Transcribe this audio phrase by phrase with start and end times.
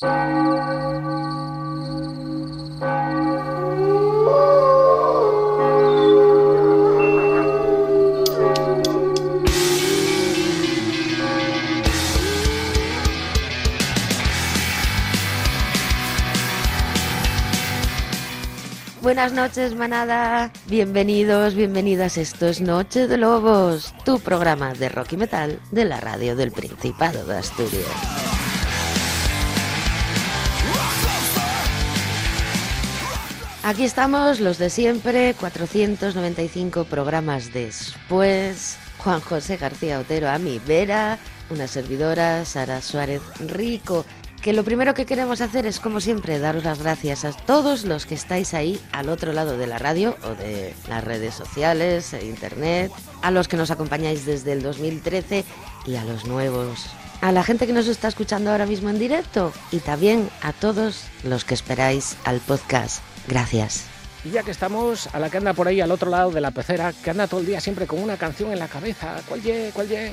[0.00, 0.12] Buenas
[19.32, 20.52] noches, manada.
[20.66, 22.18] Bienvenidos, bienvenidas.
[22.18, 26.52] Esto es Noche de Lobos, tu programa de rock y metal de la radio del
[26.52, 28.17] Principado de Asturias.
[33.68, 38.78] Aquí estamos, los de siempre, 495 programas después.
[38.96, 41.18] Juan José García Otero a mi vera,
[41.50, 44.06] una servidora, Sara Suárez Rico
[44.40, 48.06] que lo primero que queremos hacer es, como siempre, daros las gracias a todos los
[48.06, 52.24] que estáis ahí al otro lado de la radio o de las redes sociales, e
[52.24, 52.90] internet,
[53.20, 55.44] a los que nos acompañáis desde el 2013
[55.84, 56.86] y a los nuevos,
[57.20, 61.02] a la gente que nos está escuchando ahora mismo en directo y también a todos
[61.22, 63.02] los que esperáis al podcast.
[63.28, 63.86] Gracias.
[64.24, 66.50] Y ya que estamos, a la que anda por ahí al otro lado de la
[66.50, 69.70] pecera, que anda todo el día siempre con una canción en la cabeza, ¿cuál ye?
[69.72, 70.12] ¿Cuál ye?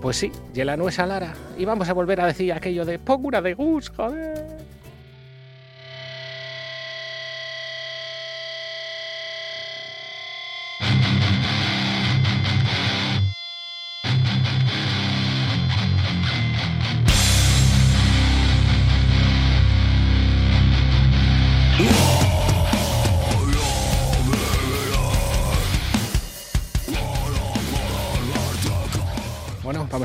[0.00, 1.32] Pues sí, y la nuesa Lara.
[1.56, 4.43] Y vamos a volver a decir aquello de pon de gus, joder.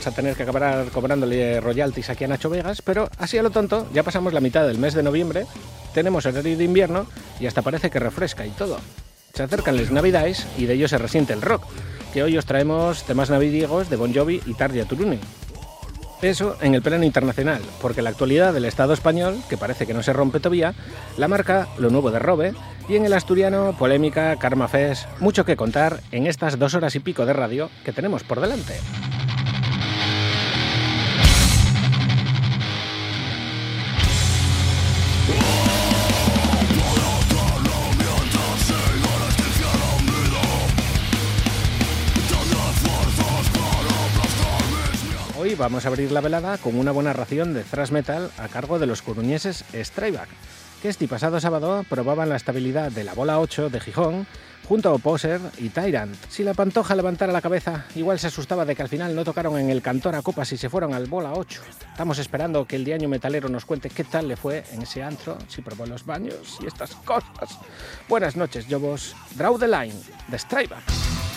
[0.09, 3.87] A tener que acabar cobrándole royalties aquí a Nacho Vegas, pero así a lo tonto,
[3.93, 5.45] ya pasamos la mitad del mes de noviembre,
[5.93, 7.05] tenemos horario de invierno
[7.39, 8.79] y hasta parece que refresca y todo.
[9.33, 11.63] Se acercan las navidades y de ello se resiente el rock,
[12.13, 15.19] que hoy os traemos temas navidiegos de Bon Jovi y Tarja Turunen.
[16.21, 20.03] Eso en el plano internacional, porque la actualidad del Estado español, que parece que no
[20.03, 20.73] se rompe todavía,
[21.17, 22.53] la marca lo nuevo de Robe,
[22.89, 26.99] y en el asturiano, polémica, Karma Fest, mucho que contar en estas dos horas y
[26.99, 28.73] pico de radio que tenemos por delante.
[45.59, 48.85] Vamos a abrir la velada con una buena ración de thrash metal a cargo de
[48.87, 50.29] los coruñeses Strayback,
[50.81, 54.25] que este pasado sábado probaban la estabilidad de la bola 8 de Gijón
[54.67, 56.15] junto a Opposer y Tyrant.
[56.29, 59.57] Si la pantoja levantara la cabeza, igual se asustaba de que al final no tocaron
[59.57, 61.61] en el cantor a copas y se fueron al bola 8.
[61.91, 65.37] Estamos esperando que el diaño metalero nos cuente qué tal le fue en ese antro,
[65.49, 67.59] si probó los baños y estas cosas.
[68.07, 69.13] Buenas noches, Jobos.
[69.35, 69.95] Draw the Line,
[70.27, 71.28] de Strayback.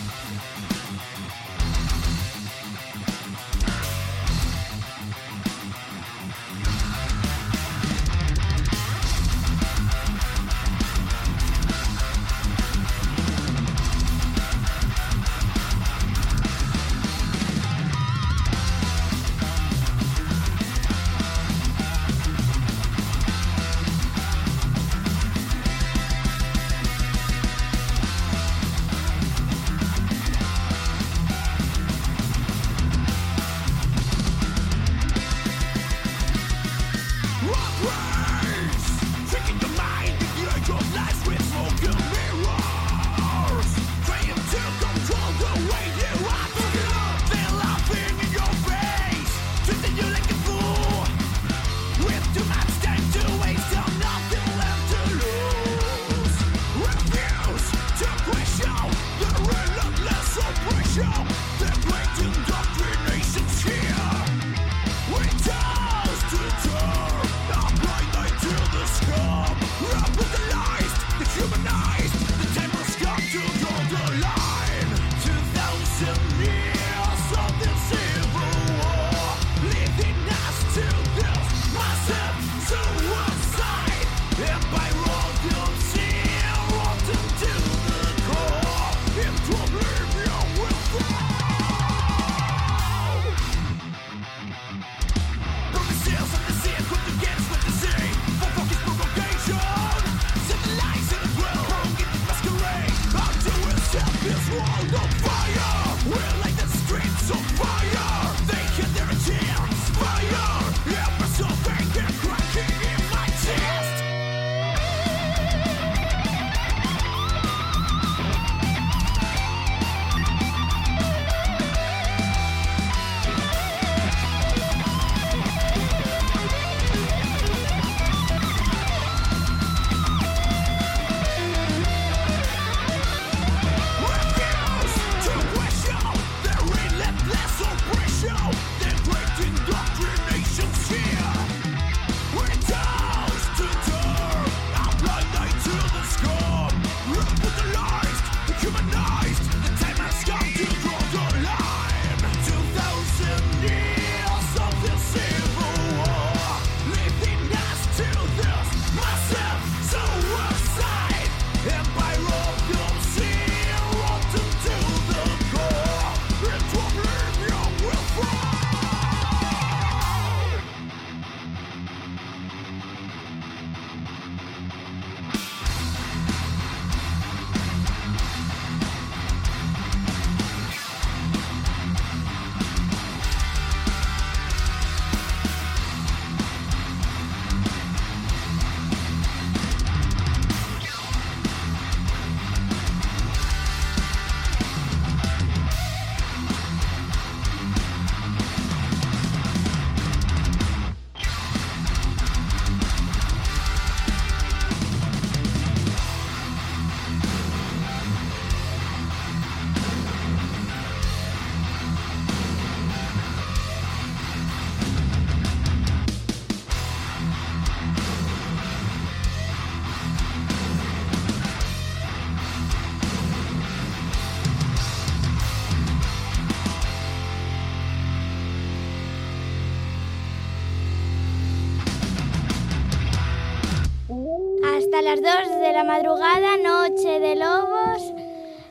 [235.04, 238.02] Las 2 de la madrugada, Noche de Lobos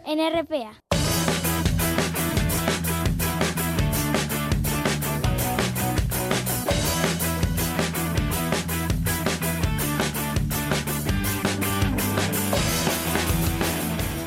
[0.06, 0.72] en RPA.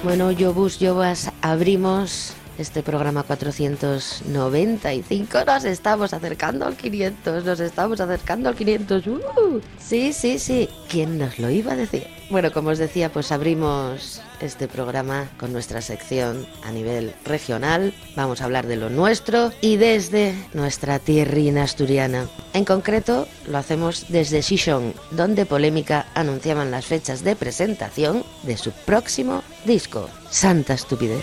[0.03, 5.45] Bueno, yo bus, yo vas, abrimos este programa 495.
[5.47, 9.07] Nos estamos acercando al 500, nos estamos acercando al 500.
[9.07, 9.61] ¡Uh!
[9.79, 10.69] Sí, sí, sí.
[10.89, 12.07] ¿Quién nos lo iba a decir?
[12.31, 17.95] Bueno, como os decía, pues abrimos este programa con nuestra sección a nivel regional.
[18.17, 22.27] Vamos a hablar de lo nuestro y desde nuestra tierrina asturiana.
[22.53, 28.73] En concreto, lo hacemos desde Xixón, donde Polémica anunciaban las fechas de presentación de su
[28.73, 31.23] próximo disco, Santa Estupidez.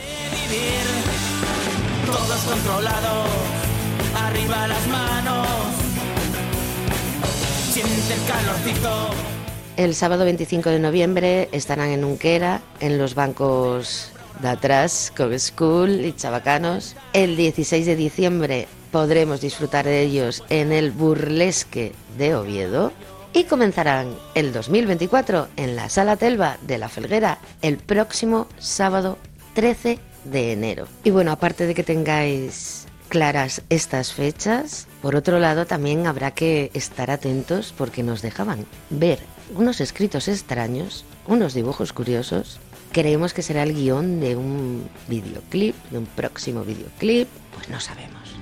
[9.78, 14.12] El sábado 25 de noviembre estarán en Unquera, en los bancos
[14.42, 16.96] de atrás, con School y Chavacanos.
[17.14, 22.92] El 16 de diciembre podremos disfrutar de ellos en el Burlesque de Oviedo.
[23.34, 29.18] Y comenzarán el 2024 en la Sala Telva de la Felguera el próximo sábado
[29.56, 30.88] 13 de enero.
[31.04, 36.72] Y bueno, aparte de que tengáis claras estas fechas, por otro lado también habrá que
[36.74, 39.20] estar atentos porque nos dejaban ver
[39.56, 42.60] unos escritos extraños, unos dibujos curiosos.
[42.92, 48.36] Creemos que será el guion de un videoclip, de un próximo videoclip, pues no sabemos.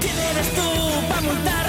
[0.00, 1.61] ¿Quién eres tú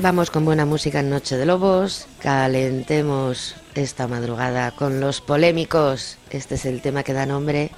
[0.00, 6.18] Vamos con buena música en Noche de Lobos, calentemos esta madrugada con los polémicos.
[6.30, 7.72] Este es el tema que da nombre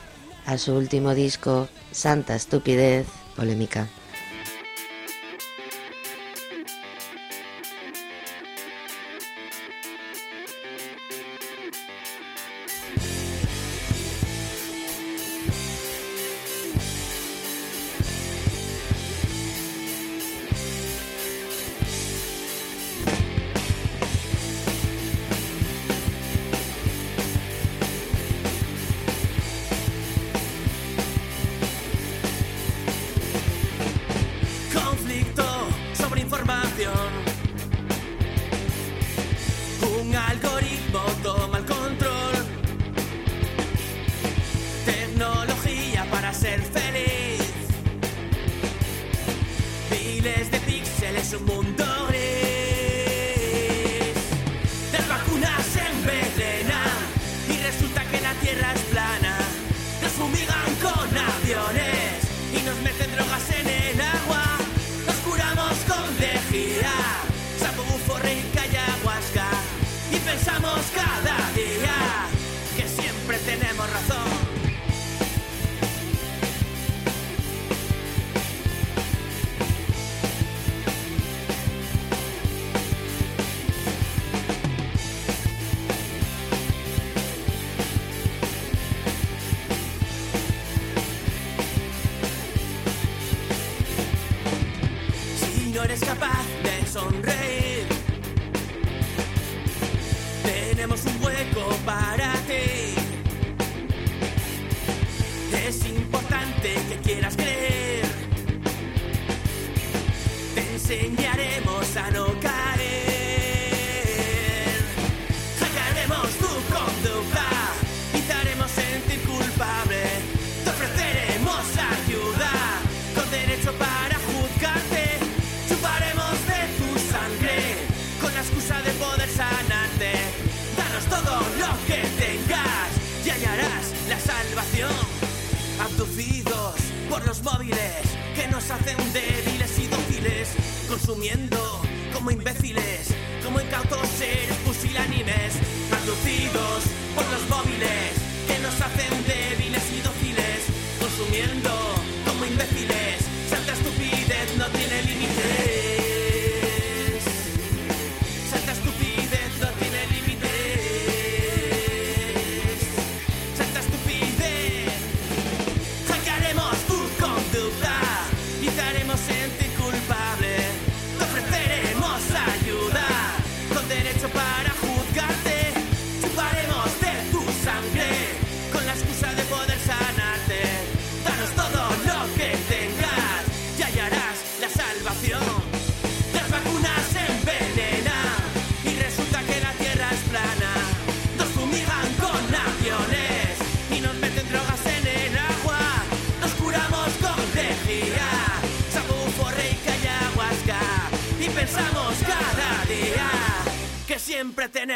[0.44, 3.88] a su último disco, Santa Estupidez, polémica.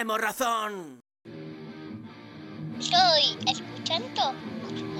[0.05, 1.01] Tenemos razón.
[2.79, 4.35] Estoy escuchando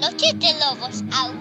[0.01, 1.03] Noche de Lobos.
[1.13, 1.35] ¡Au!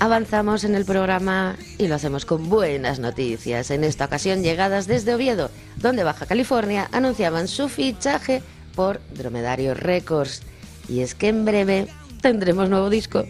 [0.00, 3.72] Avanzamos en el programa y lo hacemos con buenas noticias.
[3.72, 5.50] En esta ocasión llegadas desde Oviedo,
[5.80, 8.42] donde Baja California anunciaban su fichaje
[8.74, 10.42] por Dromedario Records.
[10.88, 11.88] Y es que en breve
[12.20, 13.24] tendremos nuevo disco.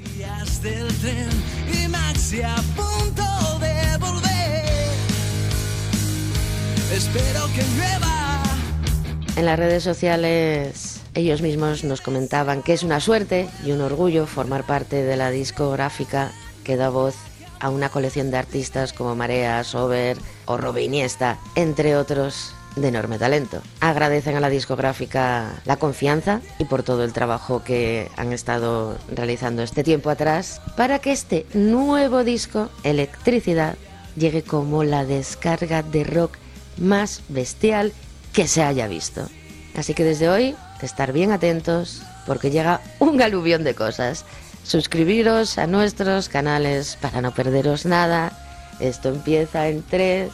[9.36, 14.26] En las redes sociales ellos mismos nos comentaban que es una suerte y un orgullo
[14.26, 16.30] formar parte de la discográfica
[16.64, 17.14] que da voz
[17.60, 20.16] a una colección de artistas como Marea, Sober
[20.48, 23.60] o Robe Iniesta, entre otros de enorme talento.
[23.80, 29.62] Agradecen a la discográfica la confianza y por todo el trabajo que han estado realizando
[29.62, 33.76] este tiempo atrás para que este nuevo disco, Electricidad,
[34.16, 36.38] llegue como la descarga de rock
[36.76, 37.92] más bestial
[38.32, 39.28] que se haya visto.
[39.76, 44.24] Así que desde hoy, estar bien atentos porque llega un aluvión de cosas.
[44.62, 48.47] Suscribiros a nuestros canales para no perderos nada.
[48.80, 50.30] Esto empieza en 3,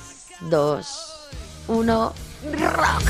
[0.51, 1.29] 2,
[1.69, 2.13] 1,
[2.53, 3.03] rock.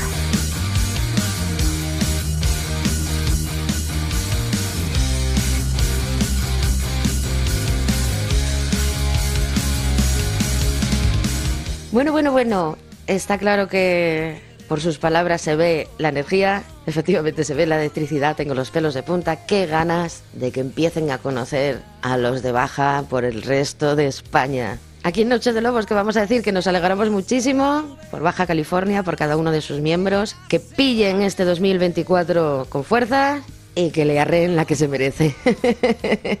[11.91, 12.77] Bueno, bueno, bueno.
[13.07, 18.35] Está claro que por sus palabras se ve la energía, efectivamente se ve la electricidad,
[18.35, 19.45] tengo los pelos de punta.
[19.45, 24.07] Qué ganas de que empiecen a conocer a los de baja por el resto de
[24.07, 24.79] España.
[25.05, 28.47] Aquí en Noche de Lobos que vamos a decir que nos alegramos muchísimo por Baja
[28.47, 33.43] California, por cada uno de sus miembros, que pillen este 2024 con fuerza
[33.75, 35.35] y que le arreen la que se merece.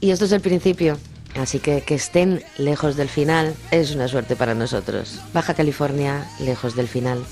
[0.00, 0.98] y esto es el principio.
[1.34, 5.20] Así que que estén lejos del final es una suerte para nosotros.
[5.34, 7.24] Baja California, lejos del final.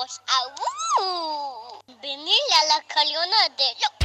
[0.00, 0.20] amigos.
[0.26, 1.80] ¡Au!
[2.52, 3.99] A la colina de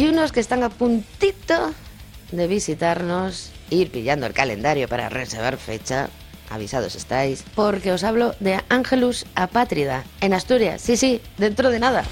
[0.00, 1.74] y unos que están a puntito
[2.32, 6.08] de visitarnos, ir pillando el calendario para reservar fecha.
[6.48, 10.80] Avisados estáis, porque os hablo de Ángelus Apátrida, en Asturias.
[10.80, 12.04] Sí, sí, dentro de nada.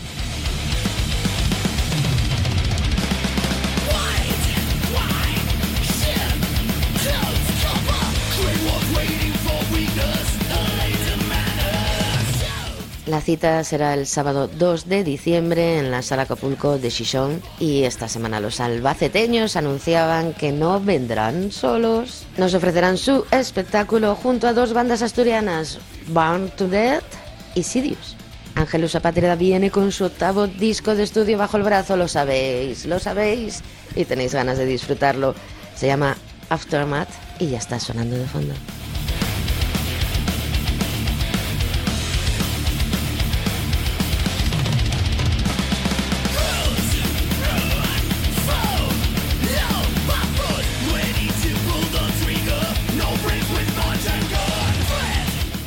[13.29, 18.09] Cita será el sábado 2 de diciembre en la Sala Acapulco de Chichón y esta
[18.09, 22.25] semana los albaceteños anunciaban que no vendrán solos.
[22.39, 27.05] Nos ofrecerán su espectáculo junto a dos bandas asturianas, Born to Death
[27.55, 28.17] y Sidious.
[28.55, 32.99] Ángelus Apátrida viene con su octavo disco de estudio bajo el brazo, lo sabéis, lo
[32.99, 33.61] sabéis
[33.95, 35.35] y tenéis ganas de disfrutarlo.
[35.77, 36.17] Se llama
[36.49, 38.55] Aftermath y ya está sonando de fondo.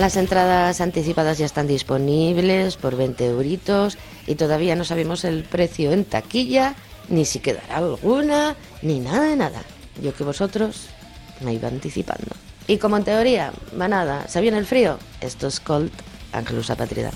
[0.01, 5.91] Las entradas anticipadas ya están disponibles por 20 euritos y todavía no sabemos el precio
[5.91, 6.73] en taquilla,
[7.07, 9.61] ni si quedará alguna, ni nada de nada.
[10.01, 10.87] Yo que vosotros
[11.41, 12.35] me iba anticipando.
[12.65, 14.97] Y como en teoría, va nada, ¿se viene el frío?
[15.21, 15.93] Esto es Colt,
[16.31, 17.11] Ángelus Apatrida.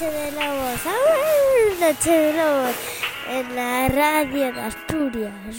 [0.00, 1.78] Noche de Lobos, ¡ay!
[1.78, 2.76] Noche de Lobos,
[3.28, 5.56] en la radio de Asturias.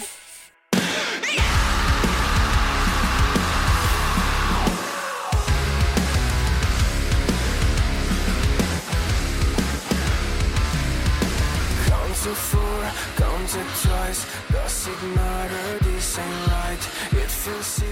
[12.23, 12.84] To four,
[13.17, 14.25] to twice.
[14.51, 15.80] Does it matter?
[15.84, 16.84] This ain't right.
[17.13, 17.90] It feels.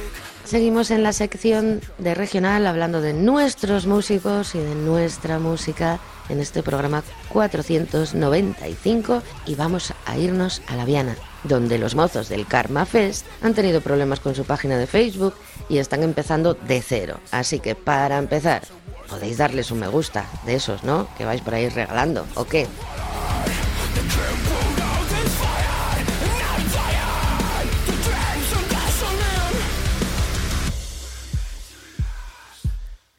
[0.49, 6.39] Seguimos en la sección de regional hablando de nuestros músicos y de nuestra música en
[6.39, 12.87] este programa 495 y vamos a irnos a La Viana, donde los mozos del Karma
[12.87, 15.35] Fest han tenido problemas con su página de Facebook
[15.69, 17.19] y están empezando de cero.
[17.29, 18.63] Así que para empezar,
[19.07, 21.07] podéis darles un me gusta de esos, ¿no?
[21.15, 22.65] Que vais por ahí regalando, ¿o qué?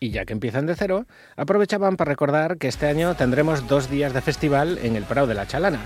[0.02, 1.04] Y ya que empiezan de cero,
[1.36, 5.34] aprovechaban para recordar que este año tendremos dos días de festival en el Prado de
[5.34, 5.80] la Chalana.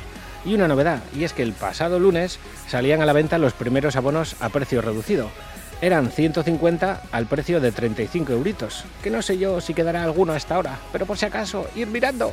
[0.44, 3.96] Y una novedad, y es que el pasado lunes salían a la venta los primeros
[3.96, 5.30] abonos a precio reducido.
[5.80, 10.36] Eran 150 al precio de 35 euritos, que no sé yo si quedará alguno a
[10.36, 12.32] esta hora, pero por si acaso, ir mirando.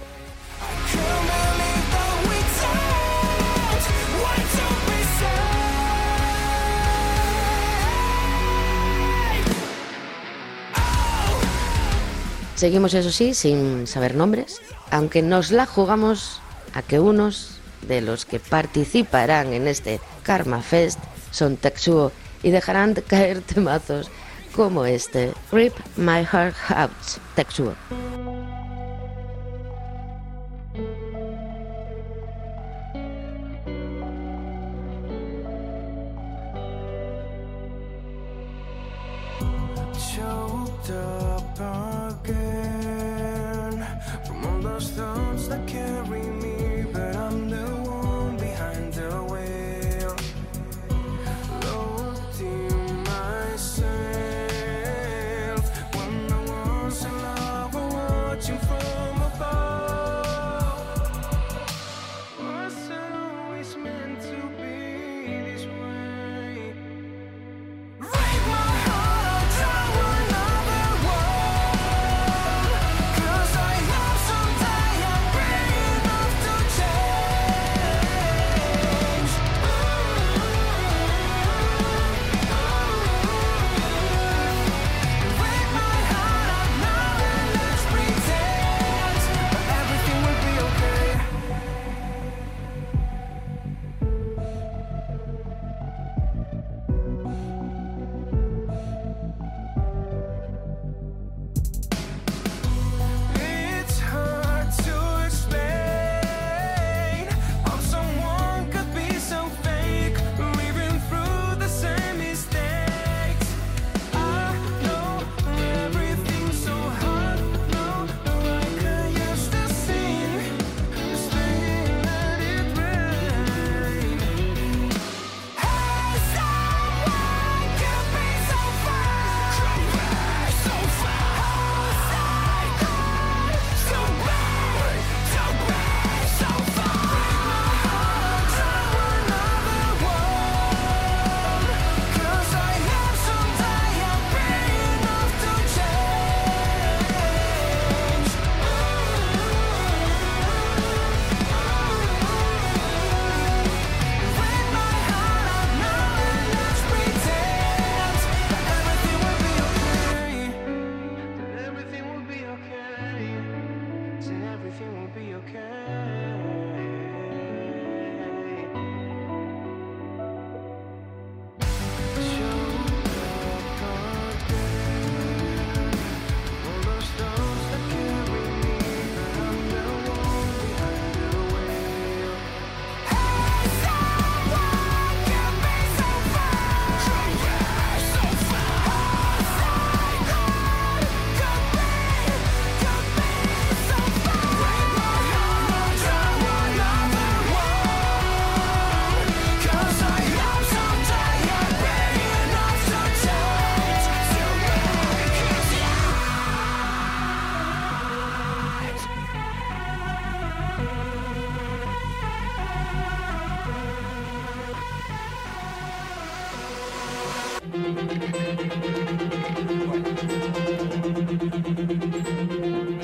[12.62, 16.42] Seguimos, eso sí, sin saber nombres, aunque nos la jugamos
[16.76, 21.00] a que unos de los que participarán en este Karma Fest
[21.32, 22.12] son Texuo
[22.44, 24.12] y dejarán de caer temazos
[24.56, 26.92] como este Rip My Heart Out,
[27.34, 27.74] Texuo.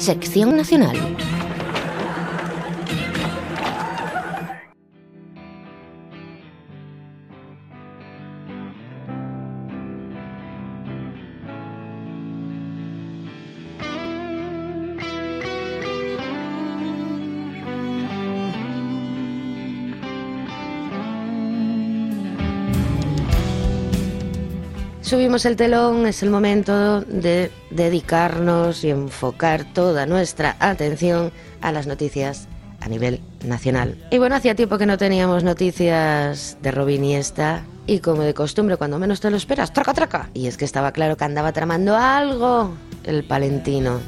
[0.08, 1.27] Sección Nacional.
[25.08, 31.88] Subimos el telón, es el momento de dedicarnos y enfocar toda nuestra atención a las
[31.88, 32.50] noticias
[32.82, 33.98] a nivel nacional.
[34.12, 37.64] Y bueno, hacía tiempo que no teníamos noticias de Robin y esta.
[37.86, 40.30] Y como de costumbre, cuando menos te lo esperas, traca, traca.
[40.34, 42.74] Y es que estaba claro que andaba tramando algo
[43.06, 44.02] el palentino.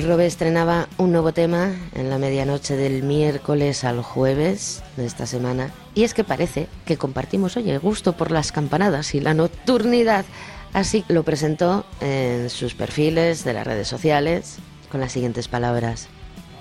[0.00, 5.26] El Robe estrenaba un nuevo tema en la medianoche del miércoles al jueves de esta
[5.26, 5.72] semana.
[5.94, 10.24] Y es que parece que compartimos hoy el gusto por las campanadas y la nocturnidad.
[10.72, 14.56] Así lo presentó en sus perfiles de las redes sociales
[14.90, 16.08] con las siguientes palabras.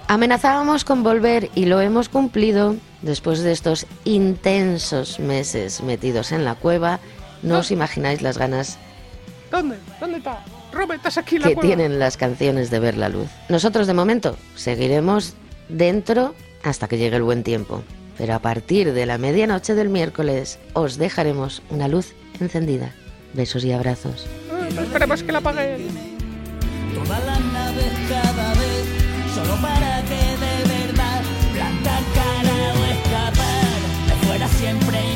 [0.10, 6.56] Amenazábamos con volver y lo hemos cumplido después de estos intensos meses metidos en la
[6.56, 7.00] cueva.
[7.42, 8.78] No os imagináis las ganas
[9.50, 9.78] ¿Dónde?
[10.00, 10.44] ¿Dónde está?
[11.18, 11.68] Aquí la que cueva.
[11.68, 13.28] tienen las canciones de ver la luz.
[13.50, 15.34] Nosotros de momento seguiremos
[15.68, 17.84] dentro hasta que llegue el buen tiempo.
[18.18, 22.94] Pero a partir de la medianoche del miércoles os dejaremos una luz encendida.
[23.34, 24.28] Besos y abrazos.
[24.52, 25.88] Ay, no esperemos que la apaguen.
[26.94, 28.86] Todas las naves cada vez,
[29.34, 31.22] solo para que de verdad
[31.54, 33.68] plantar cara o escapar,
[34.08, 35.09] me fuera siempre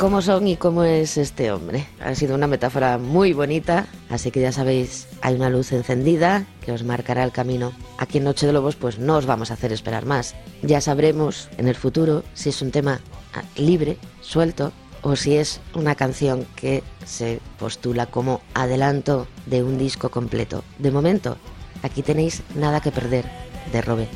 [0.00, 1.86] ¿Cómo son y cómo es este hombre?
[2.02, 6.72] Ha sido una metáfora muy bonita, así que ya sabéis, hay una luz encendida que
[6.72, 7.74] os marcará el camino.
[7.98, 10.34] Aquí en Noche de Lobos pues no os vamos a hacer esperar más.
[10.62, 13.00] Ya sabremos en el futuro si es un tema
[13.34, 14.72] ah, libre, suelto,
[15.02, 20.64] o si es una canción que se postula como adelanto de un disco completo.
[20.78, 21.36] De momento,
[21.82, 23.26] aquí tenéis Nada que perder
[23.70, 24.08] de Robe.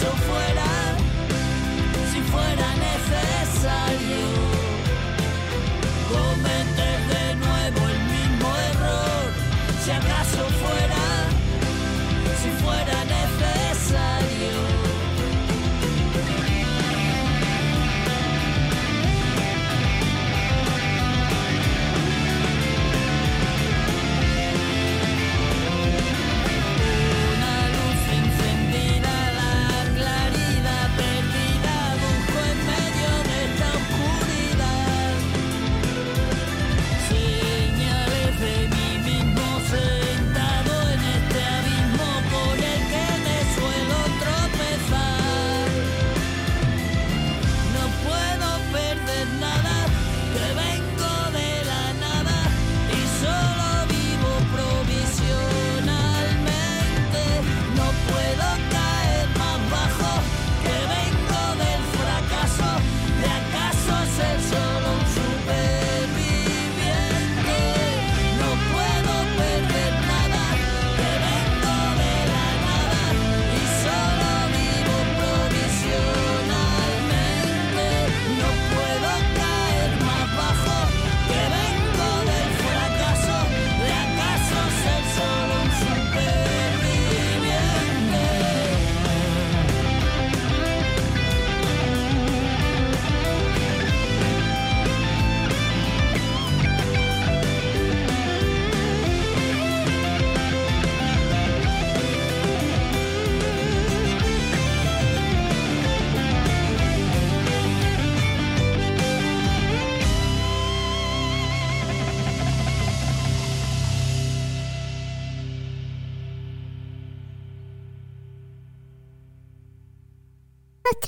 [0.00, 0.96] eso fuera,
[2.10, 4.22] si fuera necesario,
[6.08, 9.24] cometer de nuevo el mismo error,
[9.84, 10.89] si.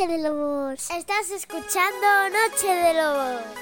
[0.02, 0.90] Noche de Lobos.
[0.90, 3.61] Estás escuchando Noche de Lobos.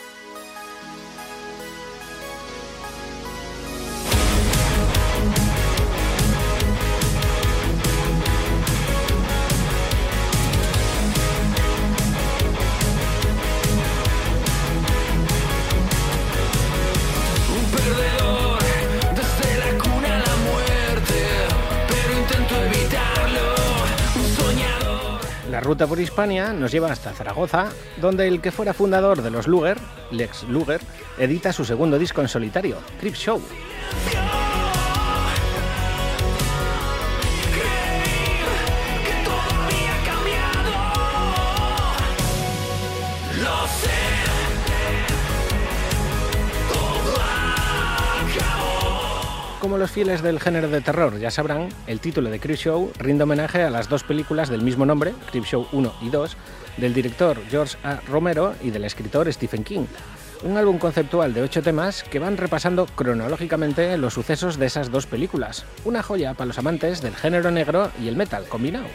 [25.86, 27.68] Por Hispania nos lleva hasta Zaragoza,
[28.00, 29.78] donde el que fuera fundador de los Luger,
[30.10, 30.80] Lex Luger,
[31.18, 33.40] edita su segundo disco en solitario, Crip Show.
[49.60, 53.24] Como los fieles del género de terror ya sabrán, el título de Crip Show rinde
[53.24, 56.36] homenaje a las dos películas del mismo nombre, Crip Show 1 y 2,
[56.78, 58.00] del director George A.
[58.08, 59.84] Romero y del escritor Stephen King.
[60.44, 65.04] Un álbum conceptual de ocho temas que van repasando cronológicamente los sucesos de esas dos
[65.04, 65.66] películas.
[65.84, 68.86] Una joya para los amantes del género negro y el metal combinado.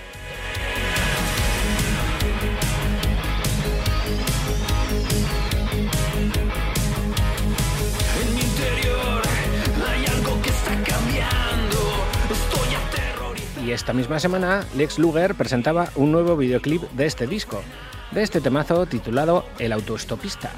[13.66, 17.64] Y esta misma semana, Lex Luger presentaba un nuevo videoclip de este disco,
[18.12, 20.52] de este temazo titulado El autoestopista.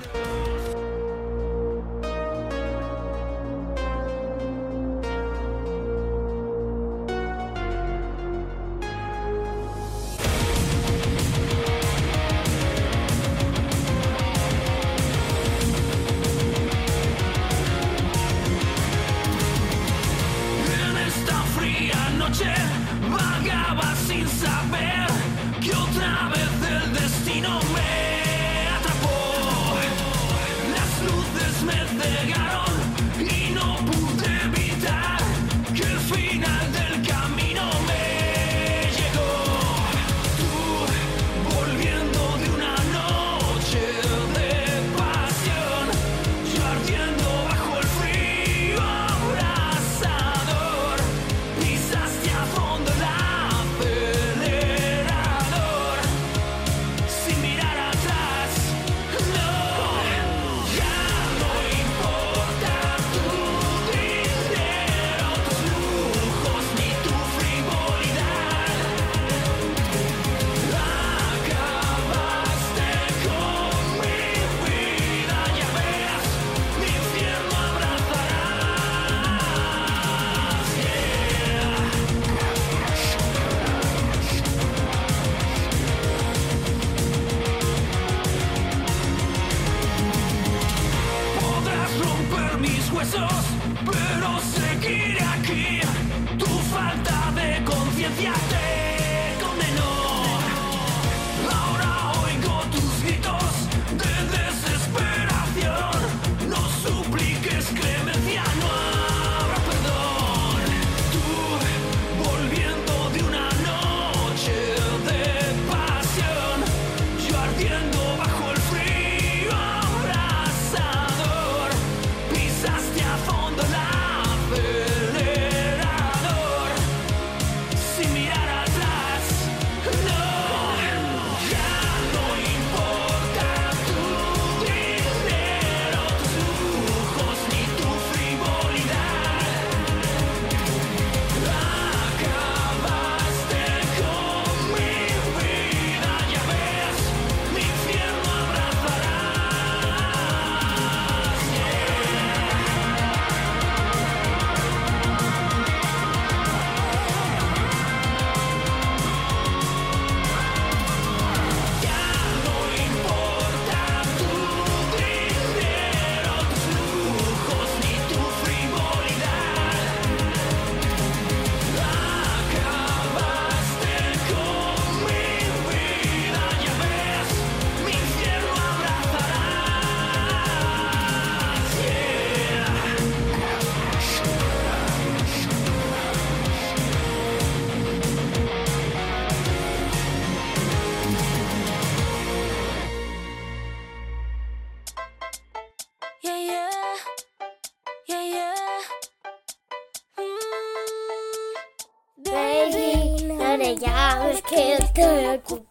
[205.37, 205.66] Estoy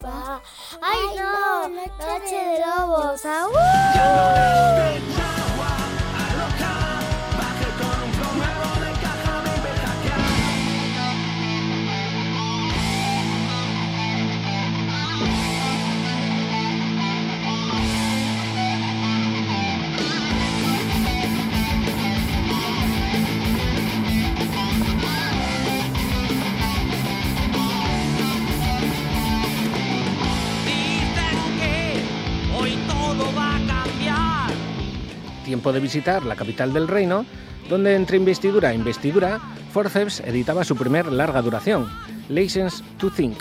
[35.77, 37.23] de visitar la capital del reino,
[37.69, 39.39] donde entre investidura e investidura,
[39.71, 41.87] Forceps editaba su primer larga duración,
[42.29, 43.37] License to Think.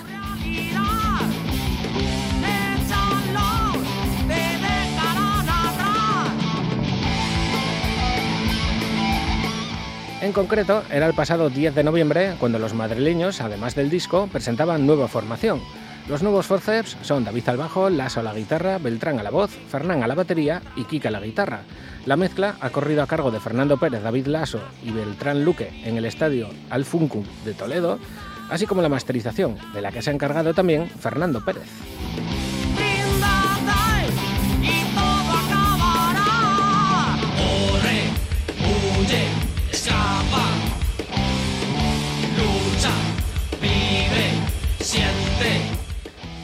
[10.21, 14.87] En concreto, era el pasado 10 de noviembre cuando los madrileños, además del disco, presentaban
[14.87, 15.63] nueva formación.
[16.07, 19.51] Los nuevos Forceps son David al bajo, Lasso a la guitarra, Beltrán a la voz,
[19.51, 21.63] Fernán a la batería y Kika a la guitarra.
[22.07, 25.97] La mezcla ha corrido a cargo de Fernando Pérez, David Lasso y Beltrán Luque en
[25.97, 27.99] el estadio Alfuncum de Toledo,
[28.49, 31.69] así como la masterización, de la que se ha encargado también Fernando Pérez.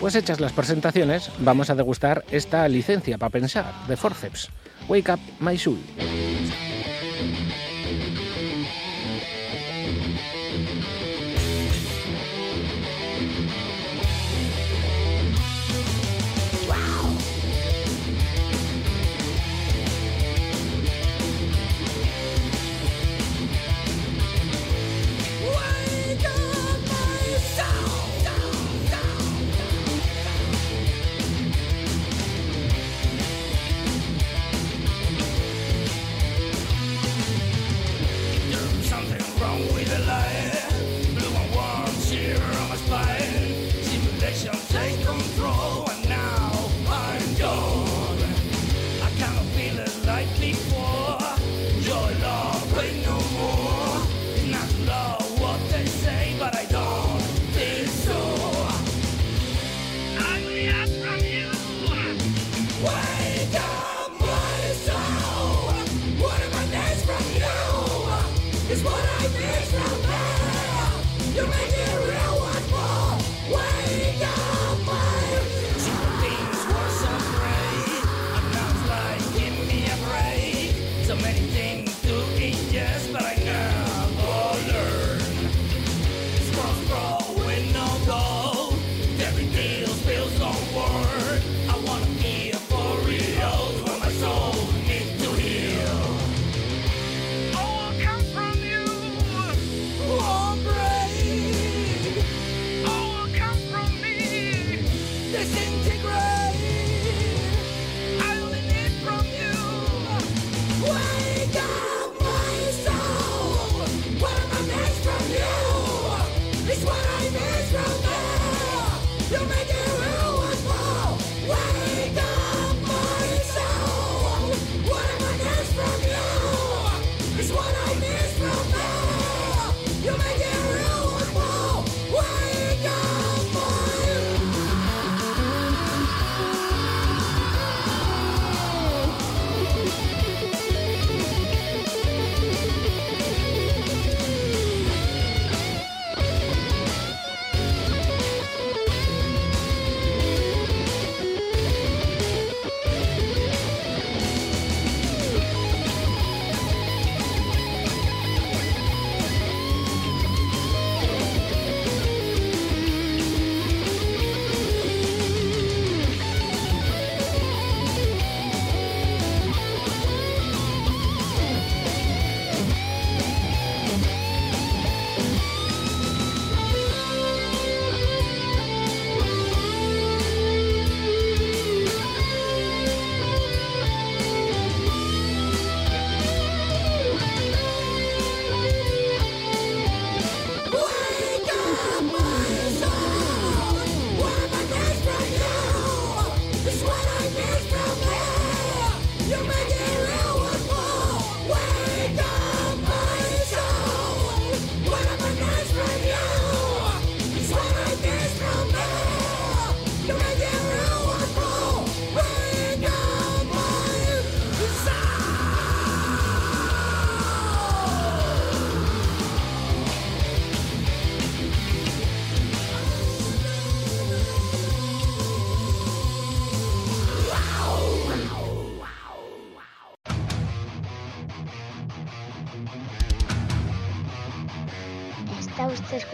[0.00, 4.50] Pues hechas las presentaciones, vamos a degustar esta licencia para pensar de Forceps.
[4.88, 5.78] Wake Up My Soul.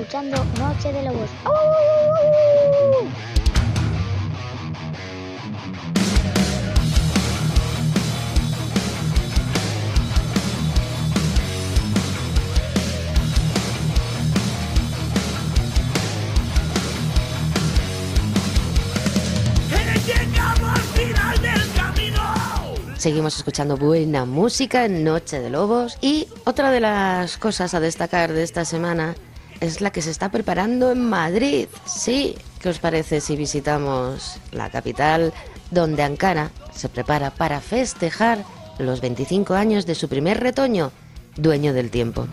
[0.09, 1.29] Escuchando Noche de Lobos.
[21.77, 22.97] Camino.
[22.97, 28.33] Seguimos escuchando buena música en Noche de Lobos y otra de las cosas a destacar
[28.33, 29.15] de esta semana
[29.61, 31.69] es la que se está preparando en Madrid.
[31.87, 35.33] Sí, ¿qué os parece si visitamos la capital
[35.71, 38.45] donde Ankara se prepara para festejar
[38.79, 40.93] los 25 años de su primer retoño,
[41.37, 42.27] dueño del tiempo?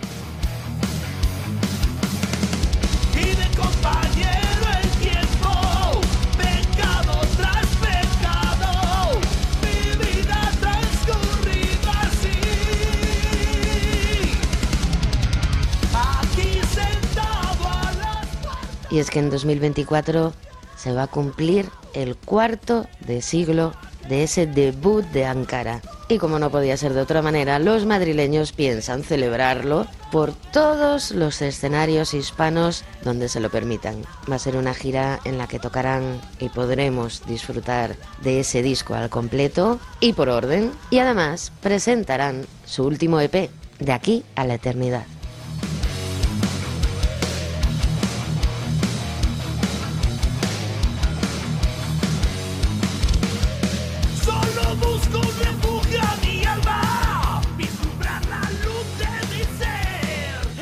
[18.96, 20.32] Y es que en 2024
[20.78, 23.74] se va a cumplir el cuarto de siglo
[24.08, 25.82] de ese debut de Ankara.
[26.08, 31.42] Y como no podía ser de otra manera, los madrileños piensan celebrarlo por todos los
[31.42, 34.02] escenarios hispanos donde se lo permitan.
[34.32, 38.94] Va a ser una gira en la que tocarán y podremos disfrutar de ese disco
[38.94, 40.72] al completo y por orden.
[40.90, 45.06] Y además presentarán su último EP, De aquí a la eternidad.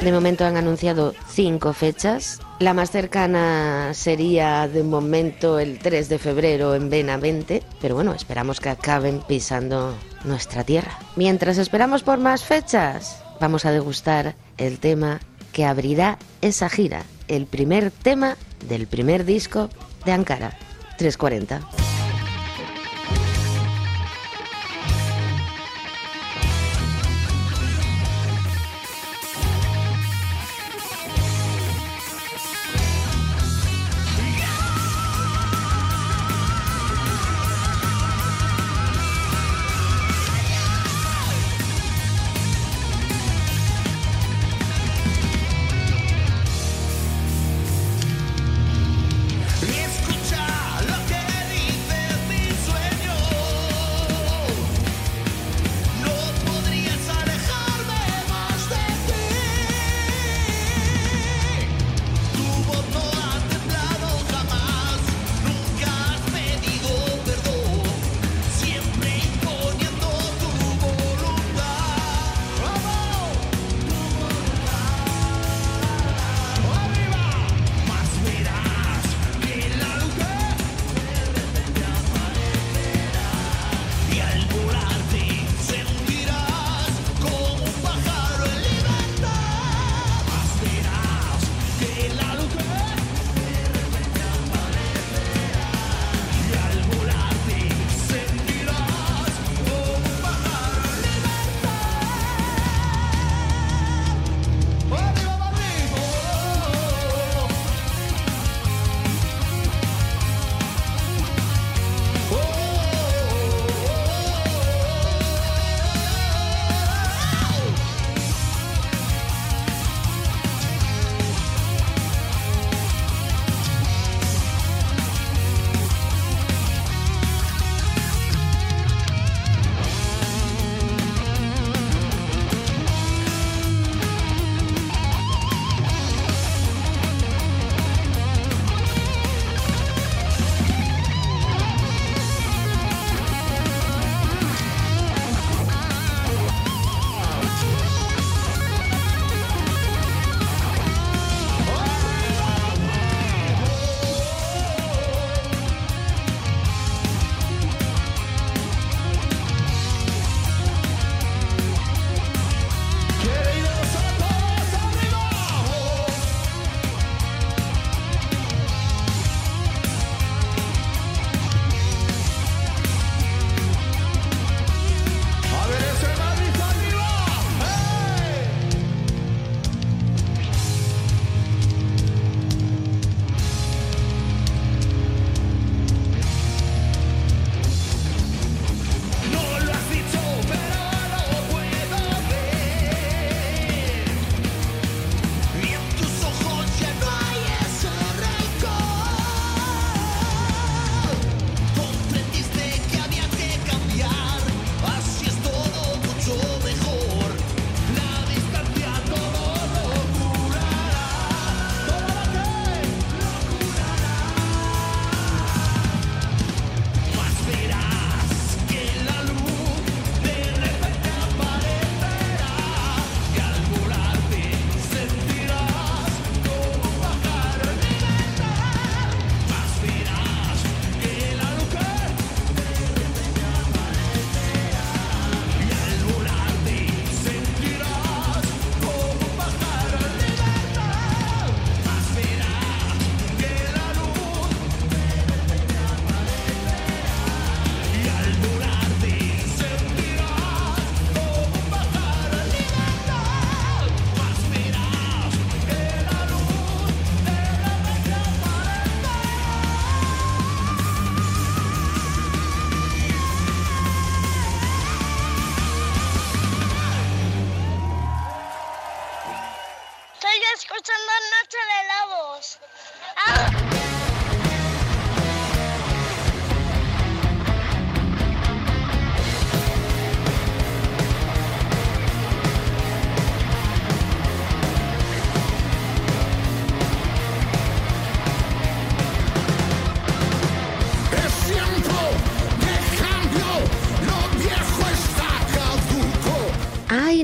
[0.03, 2.41] De momento han anunciado cinco fechas.
[2.59, 8.59] La más cercana sería de momento el 3 de febrero en Benavente, pero bueno, esperamos
[8.59, 9.95] que acaben pisando
[10.25, 10.99] nuestra tierra.
[11.15, 15.21] Mientras esperamos por más fechas, vamos a degustar el tema
[15.53, 18.35] que abrirá esa gira, el primer tema
[18.67, 19.69] del primer disco
[20.03, 20.57] de Ankara,
[20.97, 21.92] 340.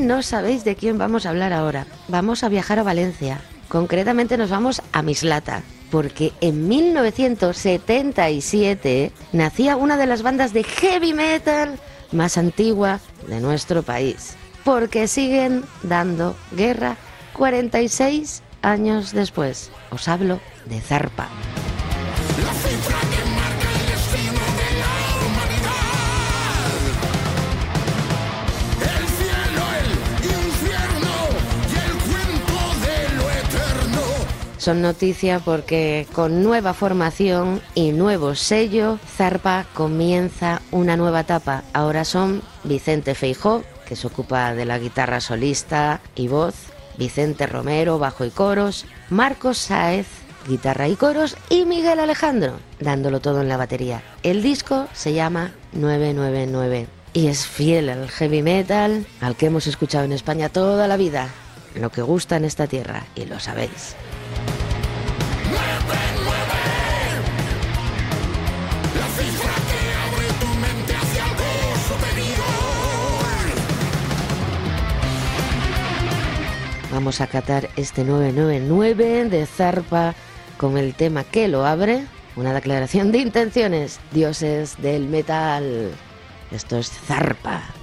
[0.09, 1.85] No sabéis de quién vamos a hablar ahora.
[2.07, 3.41] Vamos a viajar a Valencia.
[3.67, 5.61] Concretamente nos vamos a Mislata.
[5.91, 11.79] Porque en 1977 nacía una de las bandas de heavy metal
[12.11, 14.35] más antigua de nuestro país.
[14.63, 16.97] Porque siguen dando guerra
[17.33, 19.69] 46 años después.
[19.91, 21.29] Os hablo de Zarpa.
[34.59, 41.63] Son noticia porque con nueva formación y nuevo sello, Zarpa comienza una nueva etapa.
[41.71, 46.55] Ahora son Vicente Feijó, que se ocupa de la guitarra solista y voz,
[46.97, 50.07] Vicente Romero, bajo y coros, Marcos Sáez,
[50.45, 54.03] guitarra y coros, y Miguel Alejandro, dándolo todo en la batería.
[54.23, 60.03] El disco se llama 999 y es fiel al heavy metal, al que hemos escuchado
[60.03, 61.29] en España toda la vida.
[61.75, 63.95] Lo que gusta en esta tierra, y lo sabéis.
[76.99, 80.15] Vamos a catar este 999 de Zarpa
[80.57, 82.05] con el tema que lo abre.
[82.35, 83.99] Una declaración de intenciones.
[84.11, 85.91] Dioses del metal.
[86.51, 87.78] Esto es Zarpa.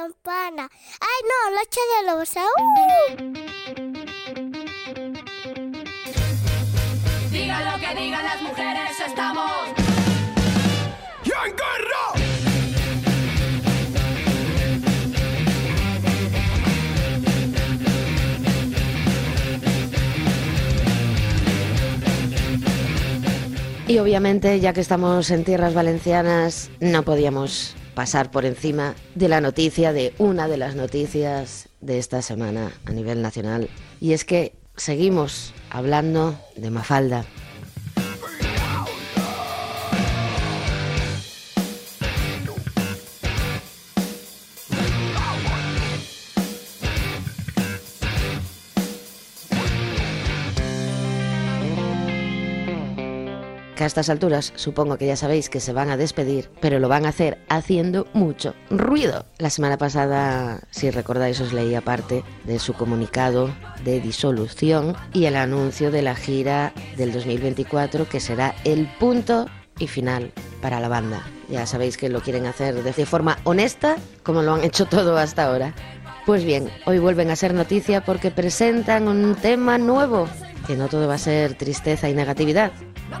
[0.00, 0.68] Campana.
[1.00, 1.38] ¡Ay, no!
[1.56, 2.36] ¡Noche de lobos!
[2.36, 2.52] ¡Aú!
[7.30, 9.50] Digan lo que digan las mujeres, estamos.
[23.86, 29.40] Y obviamente, ya que estamos en tierras valencianas, no podíamos pasar por encima de la
[29.40, 33.68] noticia, de una de las noticias de esta semana a nivel nacional.
[34.00, 37.24] Y es que seguimos hablando de Mafalda.
[53.84, 57.06] A estas alturas supongo que ya sabéis que se van a despedir, pero lo van
[57.06, 59.24] a hacer haciendo mucho ruido.
[59.38, 63.50] La semana pasada, si recordáis, os leí aparte de su comunicado
[63.84, 69.46] de disolución y el anuncio de la gira del 2024 que será el punto
[69.78, 71.22] y final para la banda.
[71.48, 75.44] Ya sabéis que lo quieren hacer de forma honesta, como lo han hecho todo hasta
[75.44, 75.74] ahora.
[76.26, 80.28] Pues bien, hoy vuelven a ser noticia porque presentan un tema nuevo,
[80.66, 82.72] que no todo va a ser tristeza y negatividad.
[83.10, 83.20] No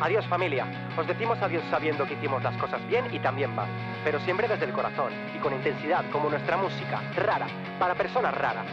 [0.00, 0.66] Adiós familia.
[0.98, 3.68] Os decimos adiós sabiendo que hicimos las cosas bien y también mal,
[4.02, 7.46] pero siempre desde el corazón y con intensidad como nuestra música, rara,
[7.78, 8.66] para personas raras.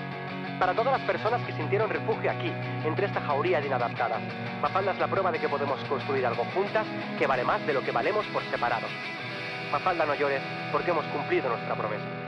[0.59, 2.51] Para todas las personas que sintieron refugio aquí,
[2.85, 4.21] entre esta jauría de inadaptadas.
[4.61, 6.85] Mafalda es la prueba de que podemos construir algo juntas
[7.17, 8.87] que vale más de lo que valemos por separado.
[9.71, 10.41] Mafalda no llores
[10.71, 12.20] porque hemos cumplido nuestra promesa.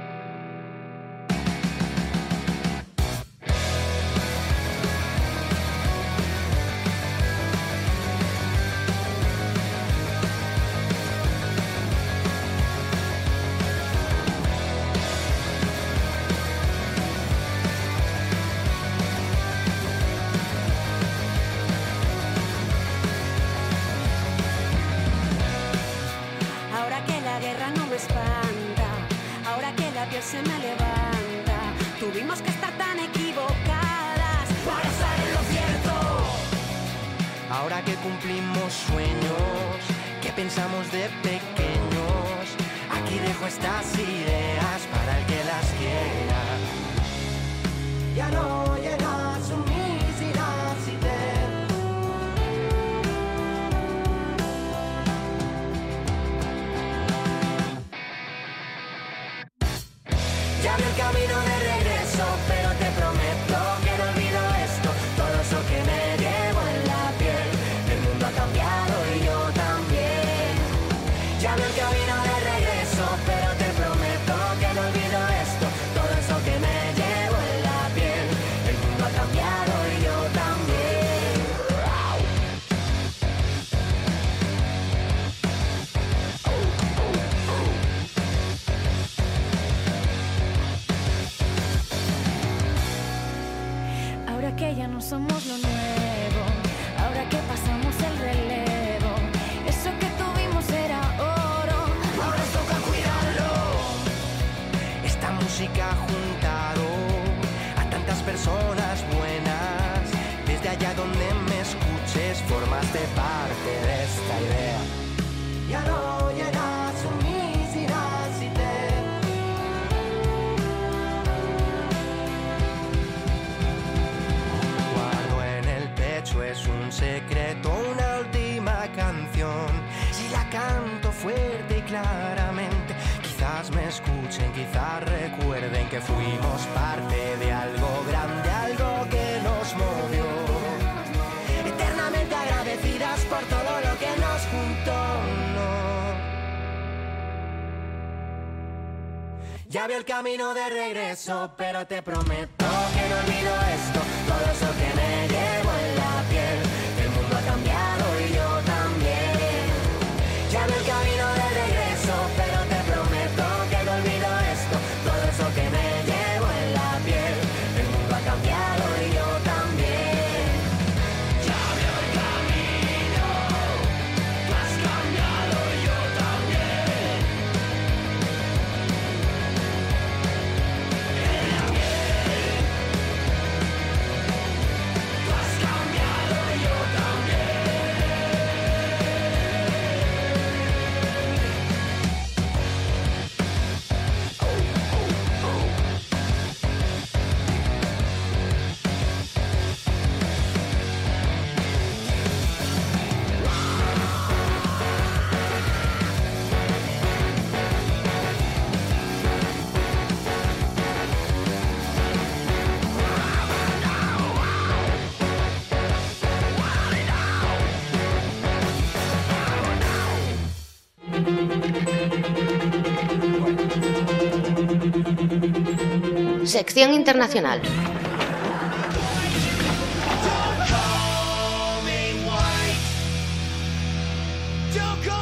[149.86, 152.53] Ya el camino de regreso, pero te prometo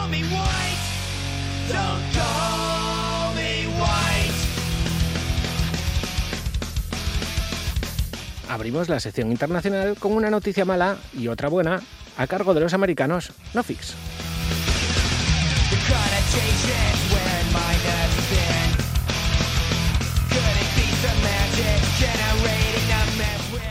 [0.10, 0.18] me
[3.68, 4.34] white.
[8.50, 11.82] Abrimos la sección internacional con una noticia mala y otra buena
[12.18, 13.96] a cargo de los americanos Nofix.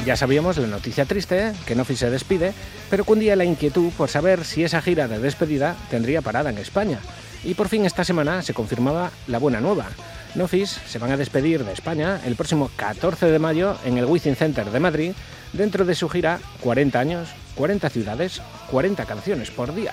[0.07, 2.55] Ya sabíamos la noticia triste, que Nofix se despide,
[2.89, 7.01] pero cundía la inquietud por saber si esa gira de despedida tendría parada en España.
[7.45, 9.87] Y por fin esta semana se confirmaba la buena nueva.
[10.35, 14.37] Nofix se van a despedir de España el próximo 14 de mayo en el Wizzing
[14.37, 15.13] Center de Madrid,
[15.53, 18.41] dentro de su gira 40 años, 40 ciudades,
[18.71, 19.93] 40 canciones por día.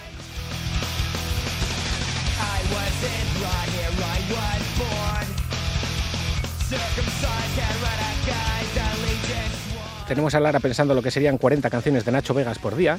[10.07, 12.97] Tenemos a Lara pensando lo que serían 40 canciones de Nacho Vegas por día,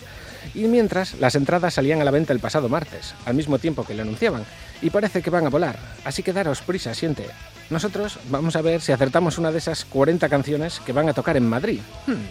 [0.55, 3.95] y mientras las entradas salían a la venta el pasado martes, al mismo tiempo que
[3.95, 4.45] le anunciaban,
[4.83, 7.27] y parece que van a volar, así que daros prisa, siente.
[7.71, 11.37] Nosotros vamos a ver si acertamos una de esas 40 canciones que van a tocar
[11.37, 11.81] en Madrid.
[12.07, 12.27] Hmm,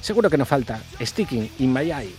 [0.00, 2.14] Seguro que no falta Sticking in My Eye.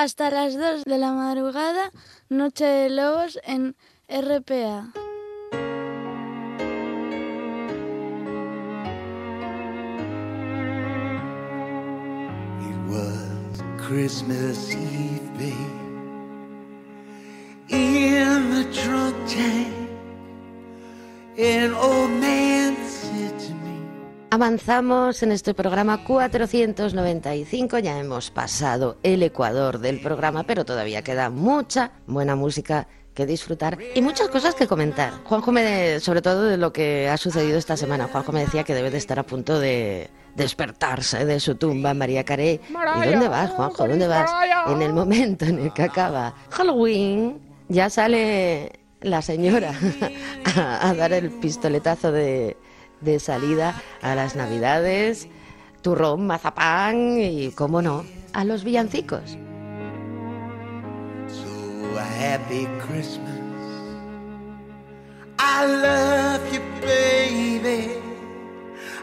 [0.00, 1.90] Hasta las 2 de la madrugada,
[2.30, 3.76] Noche de Lobos en
[4.08, 4.94] RPA.
[12.62, 15.54] It was Christmas Eve, babe.
[17.68, 19.90] In the trunk tank,
[21.36, 22.59] an old man.
[24.32, 31.30] Avanzamos en este programa 495, ya hemos pasado el ecuador del programa, pero todavía queda
[31.30, 35.14] mucha buena música que disfrutar y muchas cosas que comentar.
[35.24, 38.72] Juanjo, me, sobre todo de lo que ha sucedido esta semana, Juanjo me decía que
[38.72, 42.60] debe de estar a punto de despertarse de su tumba, María Carey.
[43.02, 43.88] ¿Y dónde vas, Juanjo?
[43.88, 44.30] ¿Dónde vas?
[44.68, 49.74] En el momento en el que acaba Halloween, ya sale la señora
[50.56, 52.56] a, a dar el pistoletazo de,
[53.00, 55.28] de salida a las navidades,
[55.82, 59.36] turrón, mazapán y, cómo no, a los villancicos.
[61.28, 63.40] So a happy Christmas.
[65.38, 67.92] I love you, baby.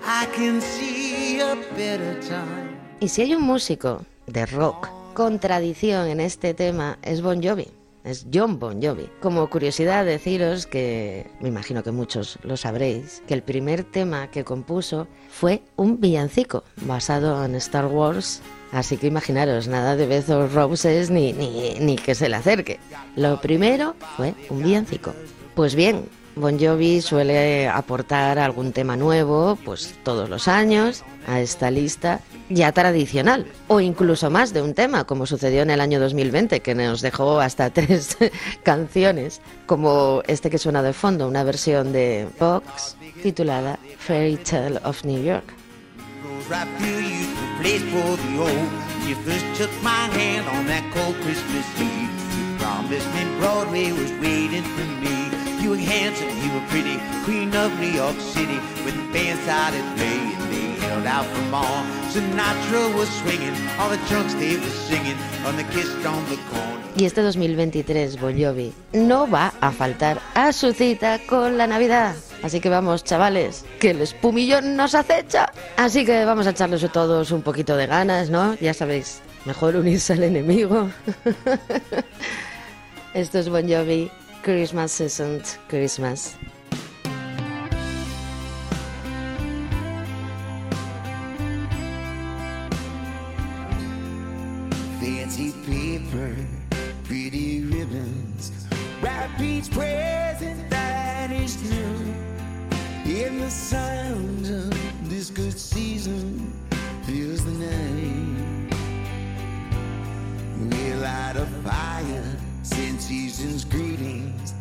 [0.05, 2.77] I can see a better time.
[2.99, 7.76] Y si hay un músico de rock con tradición en este tema, es Bon Jovi.
[8.07, 9.09] Es John Bon Jovi.
[9.19, 14.45] Como curiosidad deciros que, me imagino que muchos lo sabréis, que el primer tema que
[14.45, 18.41] compuso fue un villancico basado en Star Wars.
[18.71, 22.79] Así que imaginaros, nada de Bezos Roses ni, ni, ni que se le acerque.
[23.17, 25.13] Lo primero fue un villancico.
[25.53, 26.05] Pues bien,
[26.37, 32.71] Bon Jovi suele aportar algún tema nuevo, pues todos los años, a esta lista ya
[32.71, 37.01] tradicional, o incluso más de un tema, como sucedió en el año 2020, que nos
[37.01, 38.17] dejó hasta tres
[38.63, 45.03] canciones, como este que suena de fondo, una versión de Vox titulada Fairy Tale of
[45.03, 45.45] New York.
[61.05, 61.25] Out
[63.21, 66.77] swinging, all the drunks they were singing on the kiss on the corner.
[66.95, 72.15] Y este 2023 Bon Jovi no va a faltar a su cita con la Navidad.
[72.43, 75.51] Así que vamos, chavales, que el espumillón nos acecha.
[75.75, 78.55] Así que vamos a echarles a todos un poquito de ganas, ¿no?
[78.55, 80.89] Ya sabéis, mejor unirse al enemigo.
[83.13, 84.09] Esto es Bon Jovi,
[84.43, 86.35] Christmas isn't Christmas.
[99.41, 102.13] Each present that is new.
[103.05, 106.53] In the sound of this good season
[107.03, 108.73] fills the night.
[110.59, 114.53] We'll light a fire, send season's greetings.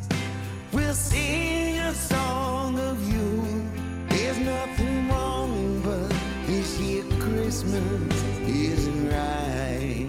[0.73, 3.45] We'll sing a song of you.
[4.09, 6.15] There's nothing wrong, but
[6.47, 10.06] this year Christmas isn't right.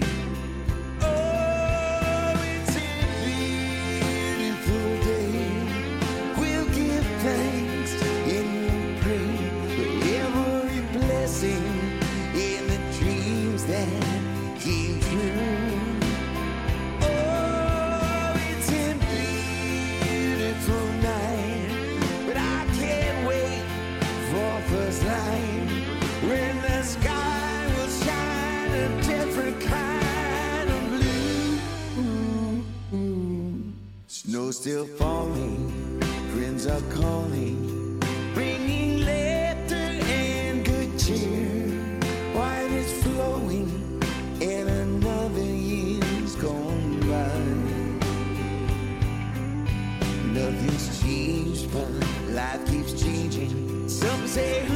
[34.30, 36.02] Snow still falling,
[36.34, 37.98] friends are calling,
[38.34, 41.98] bringing laughter and good cheer.
[42.36, 43.72] Wine is flowing,
[44.42, 47.40] and another year's gone by.
[50.34, 51.90] Nothing's changed, but
[52.32, 53.88] life keeps changing.
[53.88, 54.67] Some say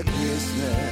[0.00, 0.91] Christmas.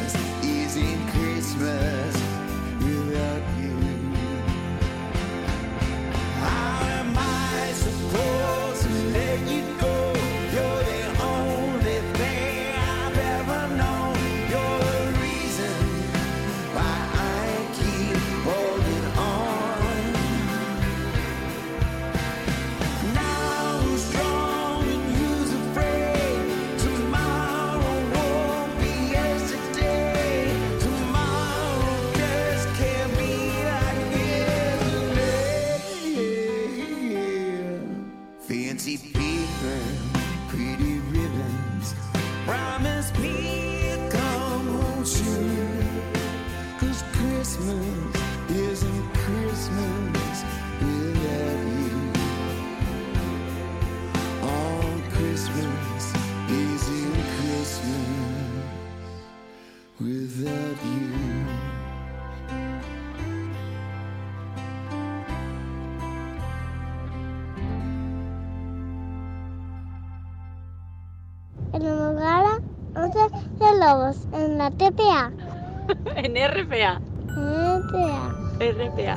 [76.36, 77.00] En RPA.
[77.26, 78.34] RPA.
[78.60, 79.16] RPA.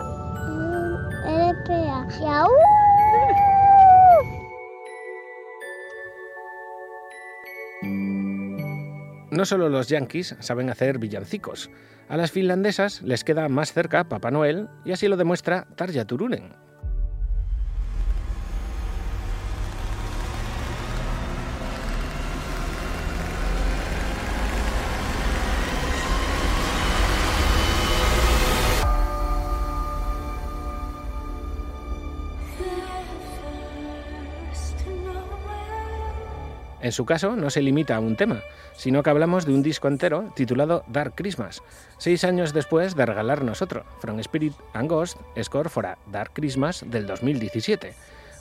[1.26, 2.08] RPA.
[2.20, 2.50] ¡Yau!
[9.32, 11.70] No solo los yankees saben hacer villancicos.
[12.08, 16.54] A las finlandesas les queda más cerca Papá Noel y así lo demuestra Tarja Turunen.
[36.84, 38.42] En su caso, no se limita a un tema,
[38.76, 41.64] sino que hablamos de un disco entero titulado Dark Christmas,
[41.98, 46.84] seis años después de regalarnos otro, From Spirit and Ghost, Score for a Dark Christmas
[46.86, 47.94] del 2017.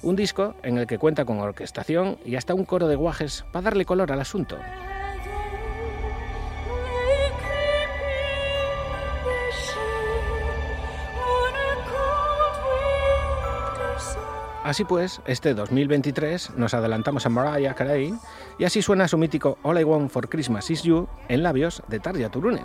[0.02, 3.62] Un disco en el que cuenta con orquestación y hasta un coro de guajes para
[3.62, 4.59] darle color al asunto.
[14.65, 18.15] Así pues, este 2023 nos adelantamos a Mariah Carey
[18.59, 21.99] y así suena su mítico All I Want for Christmas Is You en labios de
[21.99, 22.65] Tarja Turunen.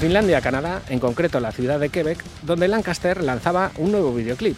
[0.00, 4.56] Finlandia a Canadá, en concreto la ciudad de Quebec, donde Lancaster lanzaba un nuevo videoclip.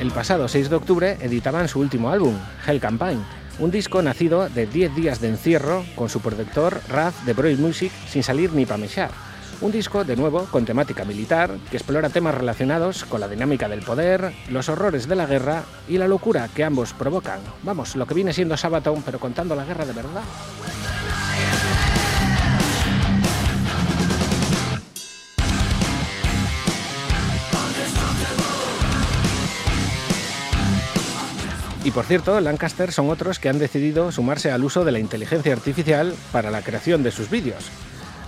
[0.00, 2.36] El pasado 6 de octubre editaban su último álbum,
[2.66, 3.24] Hell Campaign,
[3.58, 7.92] un disco nacido de 10 días de encierro con su productor Raz de Broil Music
[8.08, 9.29] sin salir ni para mechar.
[9.62, 13.82] Un disco, de nuevo, con temática militar, que explora temas relacionados con la dinámica del
[13.82, 17.40] poder, los horrores de la guerra y la locura que ambos provocan.
[17.62, 20.22] Vamos, lo que viene siendo Sabaton, pero contando la guerra de verdad.
[31.84, 35.52] Y por cierto, Lancaster son otros que han decidido sumarse al uso de la inteligencia
[35.52, 37.70] artificial para la creación de sus vídeos.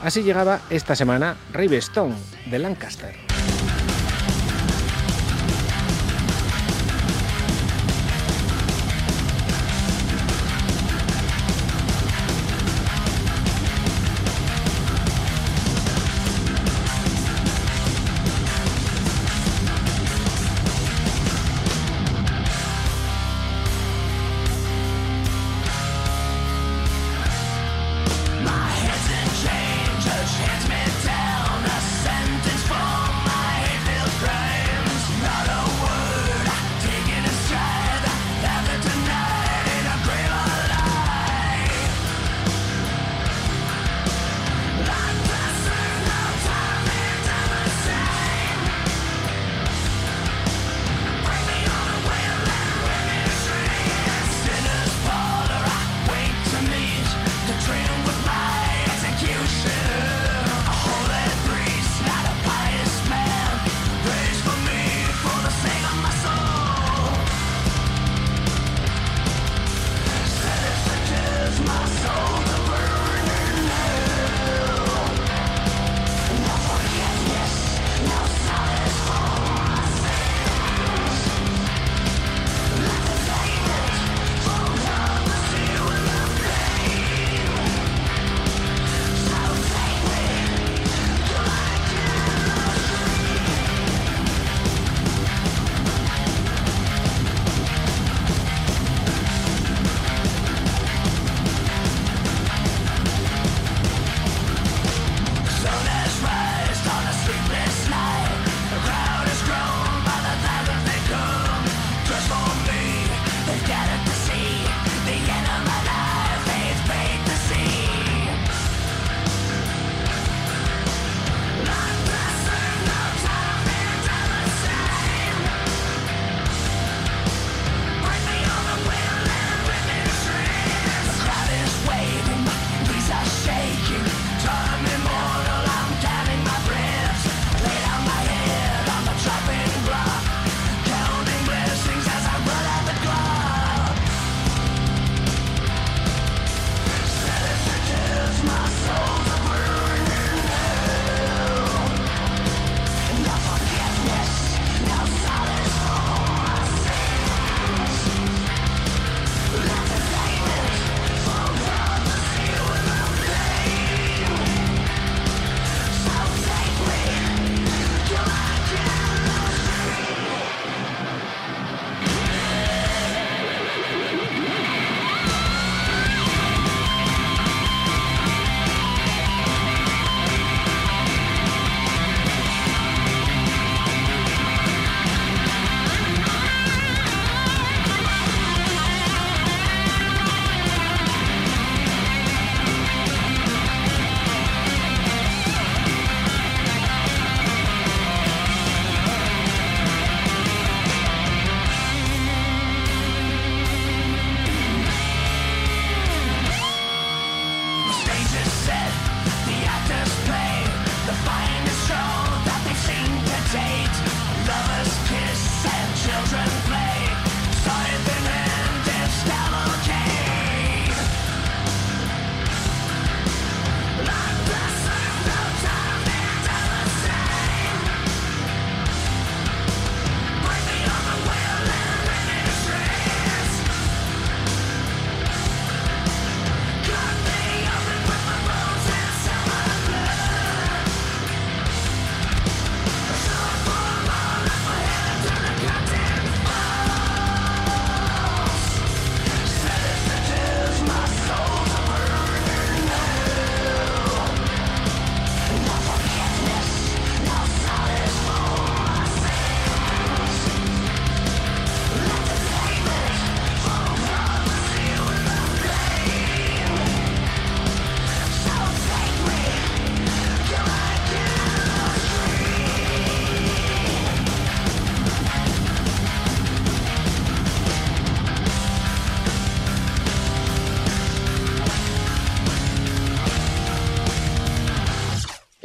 [0.02, 2.16] Así llegaba esta semana Rave Stone
[2.50, 3.14] de Lancaster.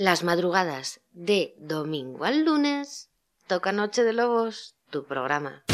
[0.08, 3.10] Las madrugadas de domingo al lunes
[3.46, 5.66] toca Noche de Lobos, tu programa.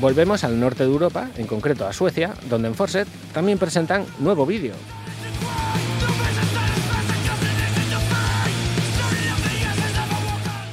[0.00, 4.46] Volvemos al norte de Europa, en concreto a Suecia, donde en Forset también presentan nuevo
[4.46, 4.72] vídeo.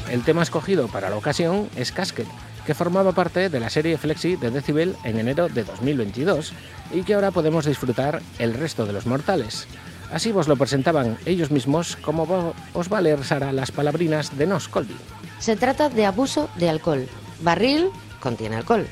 [0.09, 2.27] El tema escogido para la ocasión es Casket,
[2.65, 6.53] que formaba parte de la serie Flexi de Decibel en enero de 2022
[6.93, 9.67] y que ahora podemos disfrutar el resto de los mortales.
[10.09, 14.47] Así vos lo presentaban ellos mismos, como os va a leer Sara las palabrinas de
[14.47, 14.95] Nos Colby.
[15.39, 17.09] Se trata de abuso de alcohol.
[17.41, 17.89] Barril
[18.21, 18.87] contiene alcohol.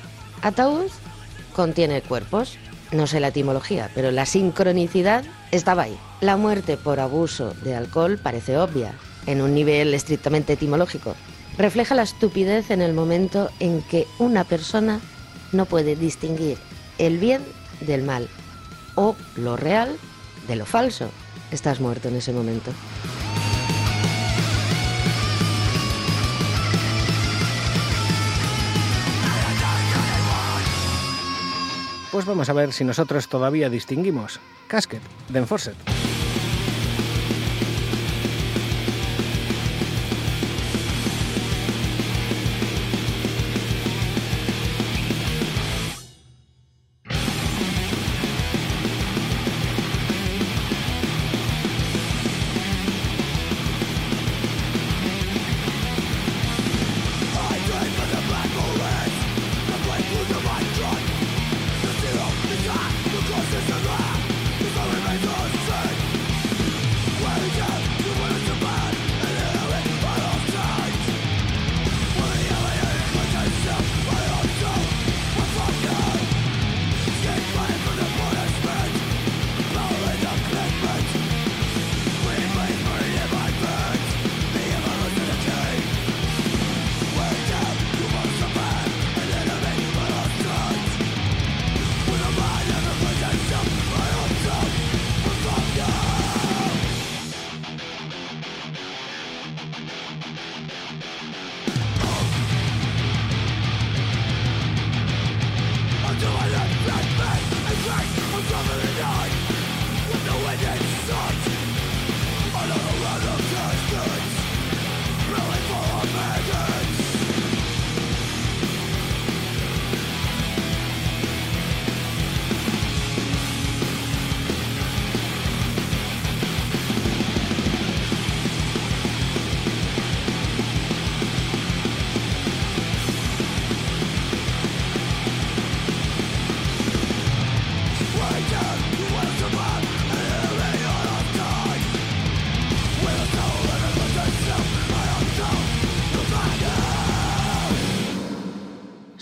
[0.45, 0.91] Ataúd
[1.55, 2.59] contiene cuerpos.
[2.91, 5.97] No sé la etimología, pero la sincronicidad estaba ahí.
[6.21, 8.93] La muerte por abuso de alcohol parece obvia,
[9.25, 11.15] en un nivel estrictamente etimológico.
[11.57, 14.99] Refleja la estupidez en el momento en que una persona
[15.51, 16.59] no puede distinguir
[16.99, 17.41] el bien
[17.81, 18.29] del mal
[18.93, 19.97] o lo real
[20.47, 21.09] de lo falso.
[21.49, 22.69] Estás muerto en ese momento.
[32.25, 34.39] Vamos a ver si nosotros todavía distinguimos.
[34.67, 35.75] Casket, de Enforced.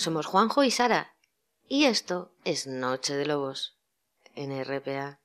[0.03, 1.15] Somos Juanjo y Sara.
[1.69, 3.79] Y esto es Noche de Lobos
[4.35, 5.22] en RPA.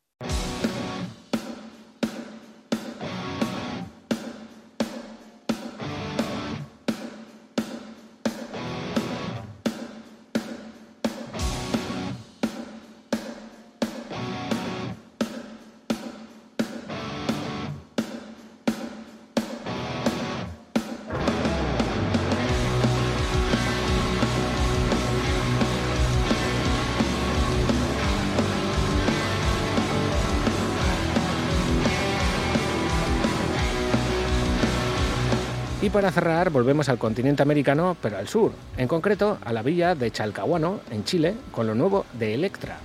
[35.99, 40.13] Para cerrar, volvemos al continente americano, pero al sur, en concreto a la villa de
[40.13, 42.77] Chalcahuano, en Chile, con lo nuevo de Electra.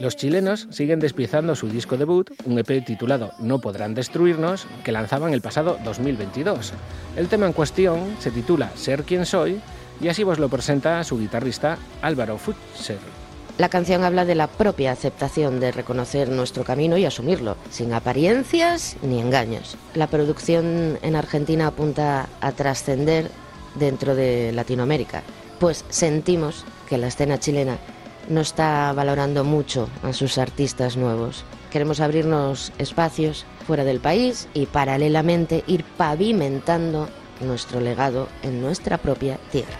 [0.00, 5.34] Los chilenos siguen despiezando su disco debut, un EP titulado No podrán destruirnos, que lanzaban
[5.34, 6.72] el pasado 2022.
[7.16, 9.60] El tema en cuestión se titula Ser quien soy
[10.00, 12.96] y así vos lo presenta su guitarrista Álvaro Futser.
[13.58, 18.96] La canción habla de la propia aceptación de reconocer nuestro camino y asumirlo, sin apariencias
[19.02, 19.76] ni engaños.
[19.92, 23.30] La producción en Argentina apunta a trascender
[23.74, 25.22] dentro de Latinoamérica,
[25.58, 27.76] pues sentimos que la escena chilena
[28.28, 31.44] no está valorando mucho a sus artistas nuevos.
[31.70, 37.08] Queremos abrirnos espacios fuera del país y paralelamente ir pavimentando
[37.40, 39.78] nuestro legado en nuestra propia tierra.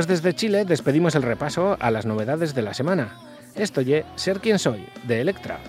[0.00, 3.18] Pues desde Chile despedimos el repaso a las novedades de la semana.
[3.54, 5.60] Esto ye Ser quien soy, de Electra.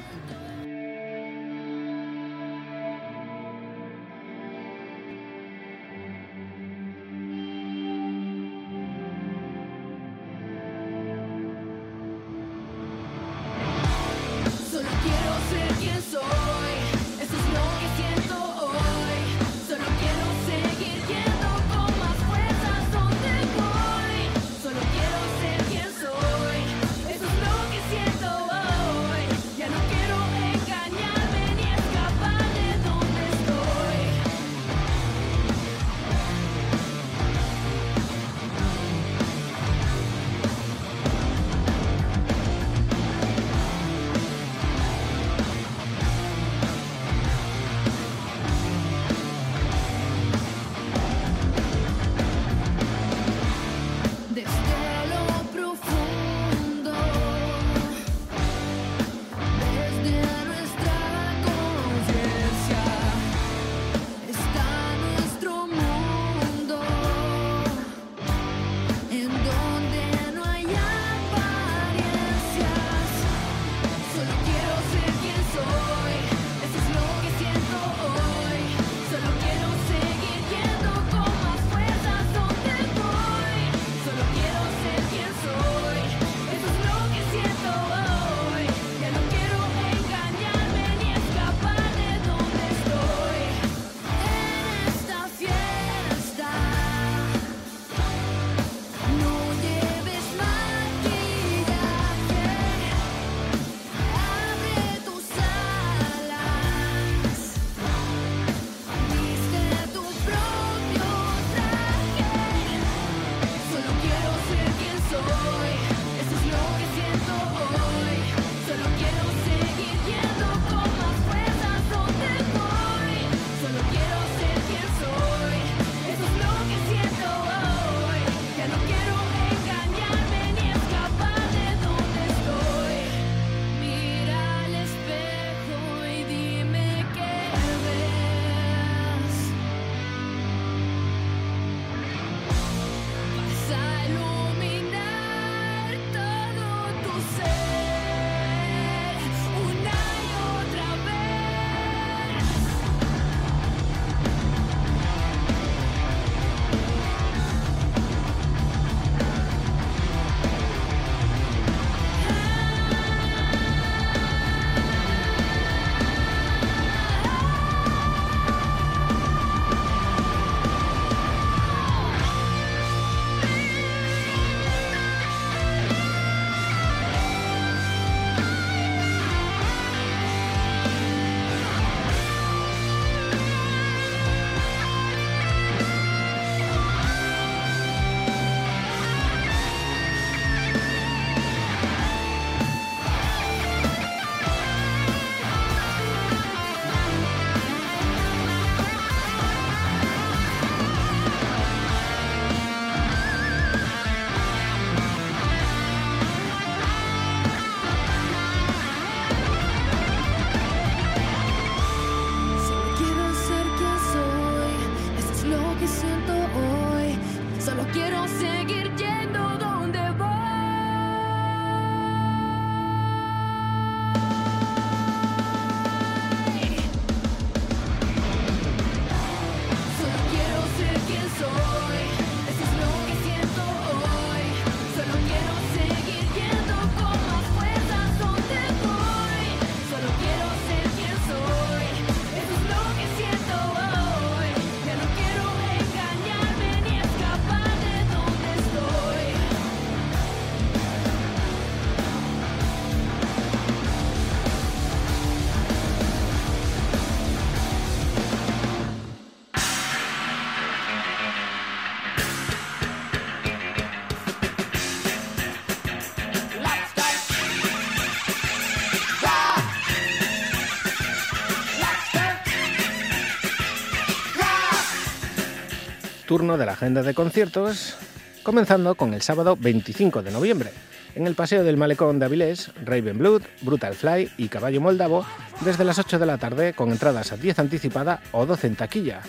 [276.41, 277.95] Turno de la agenda de conciertos,
[278.41, 280.71] comenzando con el sábado 25 de noviembre,
[281.13, 285.23] en el Paseo del Malecón de Avilés, Raven Blood, Brutal Fly y Caballo Moldavo,
[285.63, 289.21] desde las 8 de la tarde con entradas a 10 anticipada o 12 en taquilla.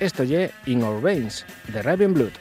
[0.00, 2.32] Esto ye In Our Veins, de Raven Blood.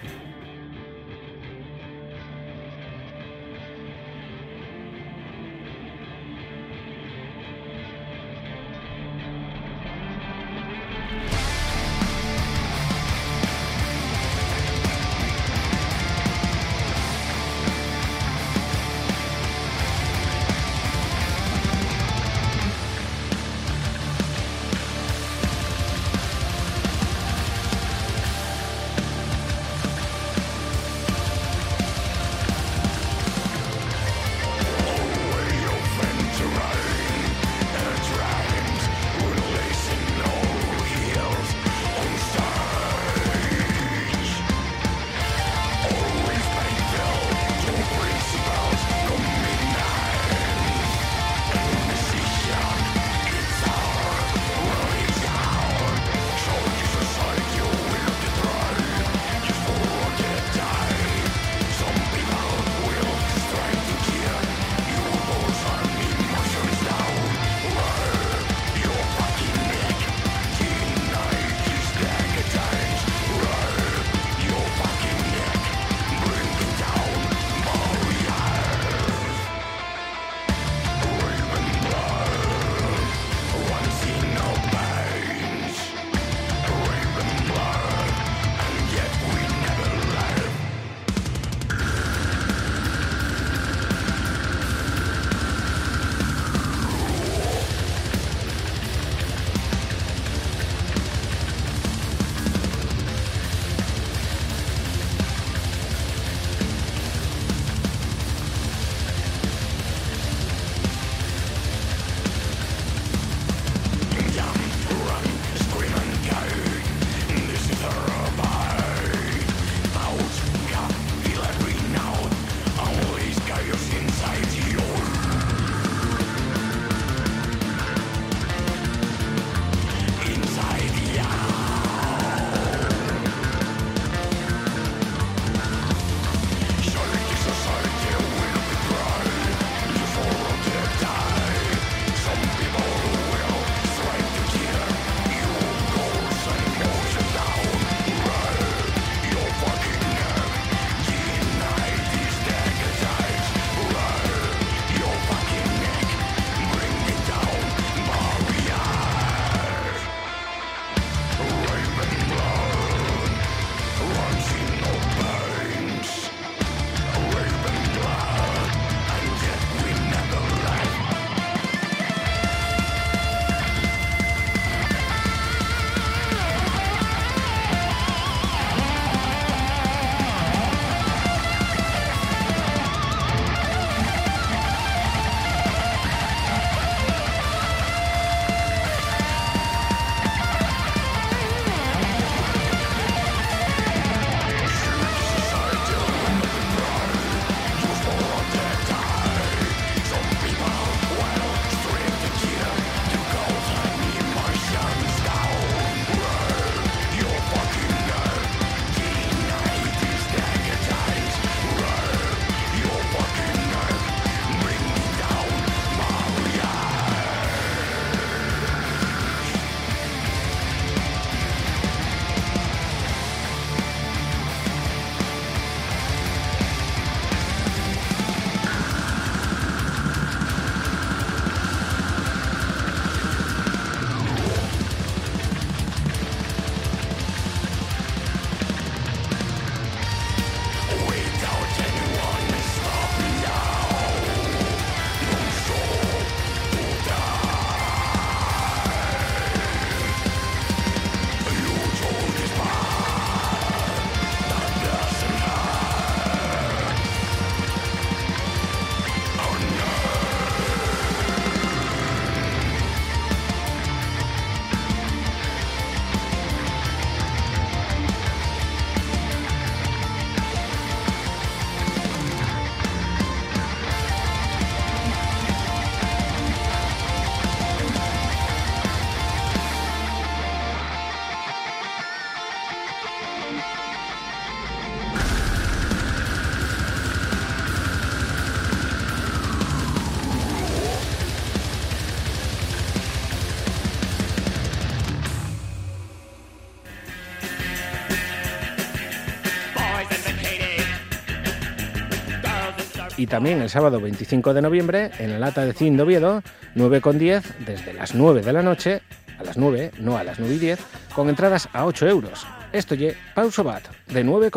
[303.24, 306.44] Y también el sábado 25 de noviembre en la lata de Cine de Oviedo,
[306.76, 309.02] 9 con 10, desde las 9 de la noche,
[309.40, 310.80] a las 9, no a las 9 y 10,
[311.16, 312.46] con entradas a 8 euros.
[312.74, 314.52] Esto ye Pauso Bat, de 9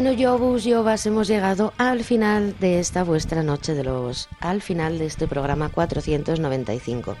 [0.00, 4.98] Bueno, Yobus, Yobas, hemos llegado al final de esta vuestra Noche de Lobos, al final
[4.98, 7.16] de este programa 495.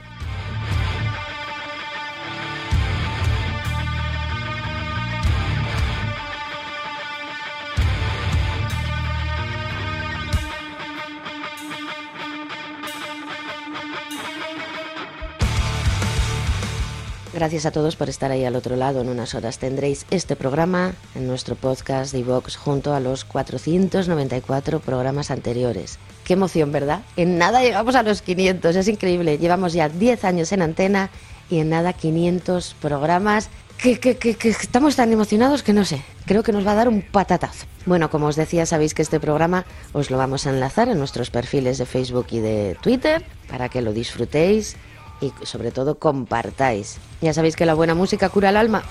[17.40, 19.00] Gracias a todos por estar ahí al otro lado.
[19.00, 24.80] En unas horas tendréis este programa en nuestro podcast de iVox junto a los 494
[24.80, 25.98] programas anteriores.
[26.22, 27.00] Qué emoción, ¿verdad?
[27.16, 29.38] En nada llegamos a los 500, es increíble.
[29.38, 31.08] Llevamos ya 10 años en antena
[31.48, 33.48] y en nada 500 programas.
[33.78, 36.74] Que, que, que, que estamos tan emocionados que no sé, creo que nos va a
[36.74, 37.64] dar un patatazo.
[37.86, 39.64] Bueno, como os decía, sabéis que este programa
[39.94, 43.80] os lo vamos a enlazar en nuestros perfiles de Facebook y de Twitter para que
[43.80, 44.76] lo disfrutéis
[45.20, 46.98] y sobre todo compartáis.
[47.20, 48.82] Ya sabéis que la buena música cura el alma.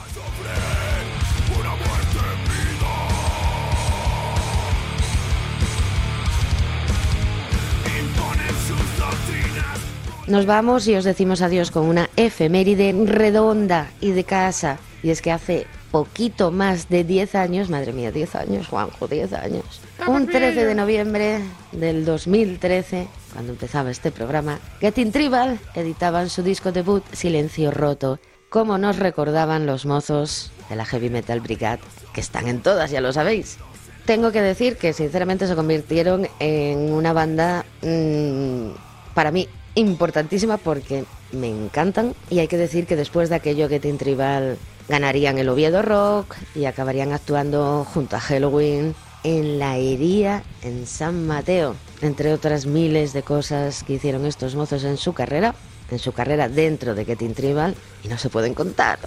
[10.30, 14.78] Nos vamos y os decimos adiós con una efeméride redonda y de casa.
[15.02, 19.34] Y es que hace poquito más de 10 años, madre mía, 10 años, Juanjo, 10
[19.34, 19.82] años.
[20.08, 21.40] Un 13 de noviembre
[21.72, 28.20] del 2013, cuando empezaba este programa, Getting Tribal editaban su disco debut Silencio Roto,
[28.50, 31.82] como nos recordaban los mozos de la Heavy Metal Brigade,
[32.14, 33.58] que están en todas, ya lo sabéis.
[34.06, 38.70] Tengo que decir que sinceramente se convirtieron en una banda mm,
[39.14, 43.98] para mí importantísima porque me encantan y hay que decir que después de aquello Getting
[43.98, 44.58] Tribal
[44.88, 51.28] ganarían el Oviedo Rock y acabarían actuando junto a Halloween en la Hería en San
[51.28, 55.56] Mateo, entre otras miles de cosas que hicieron estos mozos en su carrera,
[55.92, 59.00] en su carrera dentro de Getting Tribal y no se pueden contar.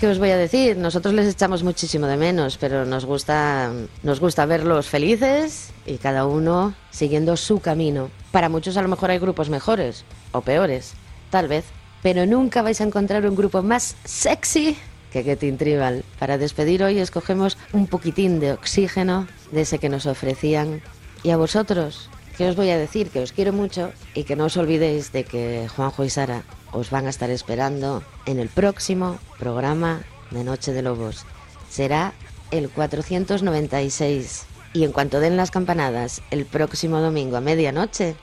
[0.00, 0.76] ¿Qué os voy a decir?
[0.76, 6.26] Nosotros les echamos muchísimo de menos, pero nos gusta, nos gusta verlos felices y cada
[6.26, 8.10] uno siguiendo su camino.
[8.30, 10.92] Para muchos a lo mejor hay grupos mejores o peores,
[11.30, 11.64] tal vez,
[12.02, 14.76] pero nunca vais a encontrar un grupo más sexy
[15.10, 16.04] que Getting Tribal.
[16.18, 20.82] Para despedir hoy escogemos un poquitín de oxígeno de ese que nos ofrecían.
[21.22, 23.08] Y a vosotros, ¿qué os voy a decir?
[23.08, 26.42] Que os quiero mucho y que no os olvidéis de que Juanjo y Sara
[26.76, 31.24] os van a estar esperando en el próximo programa de Noche de Lobos.
[31.70, 32.12] Será
[32.50, 34.44] el 496
[34.74, 38.14] y en cuanto den las campanadas el próximo domingo a medianoche,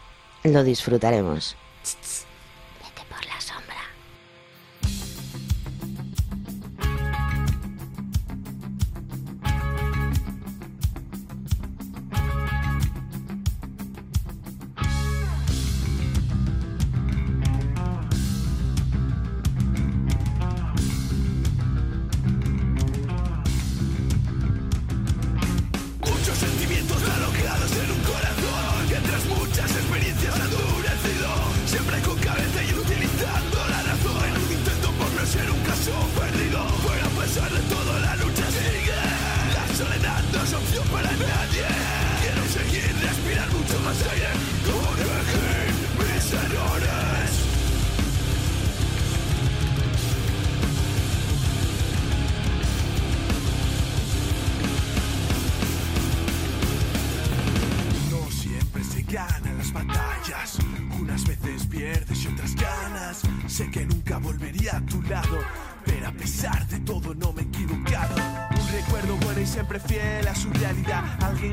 [0.44, 1.58] lo disfrutaremos.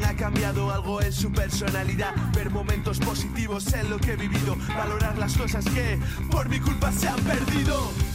[0.05, 2.15] Ha cambiado algo en su personalidad.
[2.33, 4.57] Ver momentos positivos en lo que he vivido.
[4.69, 5.99] Valorar las cosas que
[6.31, 8.10] por mi culpa se han perdido.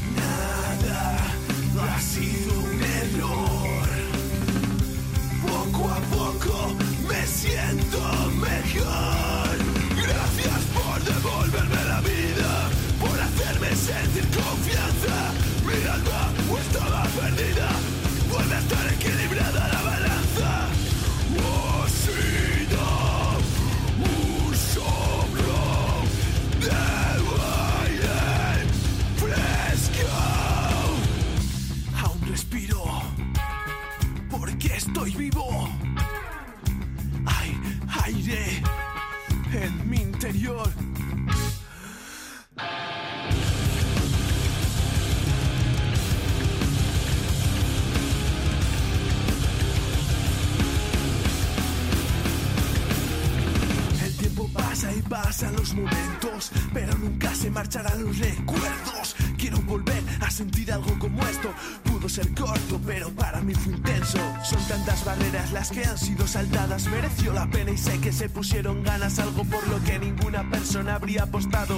[62.16, 64.18] Ser corto, pero para mí fue intenso.
[64.42, 66.86] Son tantas barreras las que han sido saltadas.
[66.88, 70.96] Mereció la pena y sé que se pusieron ganas, algo por lo que ninguna persona
[70.96, 71.76] habría apostado.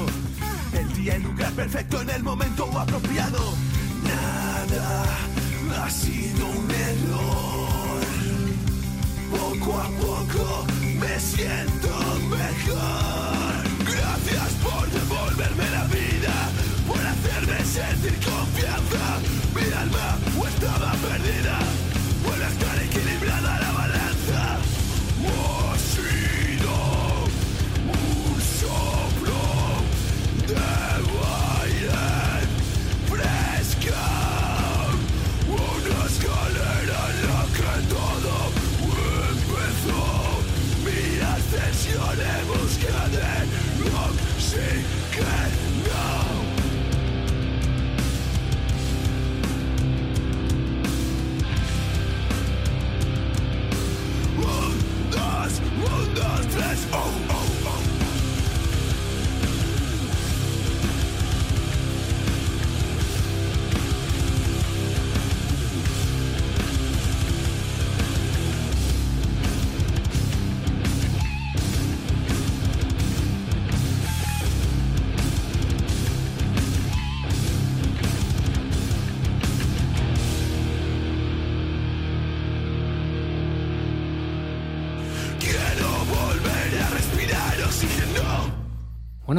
[0.74, 3.40] El día y lugar perfecto en el momento apropiado.
[4.04, 5.06] Nada
[5.82, 8.02] ha sido un error.
[9.32, 10.68] Poco a poco
[11.00, 11.90] me siento
[12.30, 13.64] mejor.
[13.86, 16.50] Gracias por devolverme la vida,
[16.86, 19.47] por hacerme sentir confianza.
[19.58, 21.58] Mi alma o estaba perdida,
[22.24, 23.77] vuelve a estar equilibrada la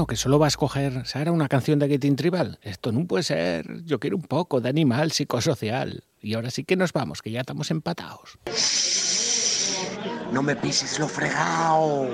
[0.08, 2.58] que solo va a escoger Sara una canción de Getting Tribal.
[2.62, 3.84] Esto no puede ser.
[3.84, 6.02] Yo quiero un poco de animal psicosocial.
[6.20, 8.38] Y ahora sí que nos vamos, que ya estamos empatados.
[10.32, 12.08] No me pises lo fregado.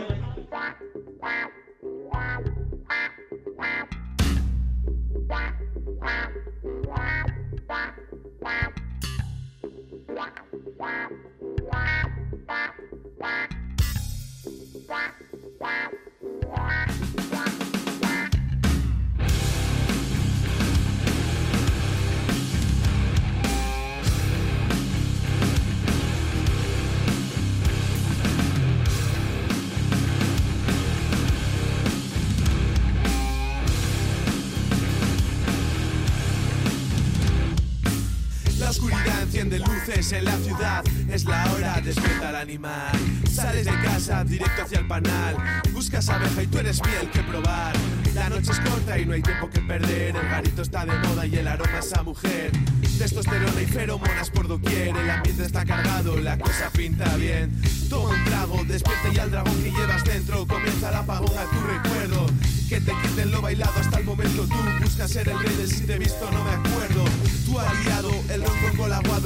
[40.12, 40.85] En la ciudad.
[41.09, 42.93] Es la hora de despertar animal.
[43.31, 45.36] Sales de casa directo hacia el panal.
[45.72, 47.74] Buscas abeja y tú eres miel que probar.
[48.14, 50.16] La noche es corta y no hay tiempo que perder.
[50.16, 52.52] El garito está de moda y el aroma es a mujer.
[52.98, 54.97] Testosterona y feromonas por doquier.
[54.97, 57.51] El ambiente está cargado, la cosa pinta bien.
[57.89, 60.47] Toma un trago, despierta y al dragón que llevas dentro.
[60.47, 62.26] Comienza el apagón a tu recuerdo.
[62.68, 64.47] Que te quiten lo bailado hasta el momento.
[64.47, 67.05] Tú buscas ser el rey del si te visto, no me acuerdo.
[67.47, 68.85] Tu aliado, el ron con.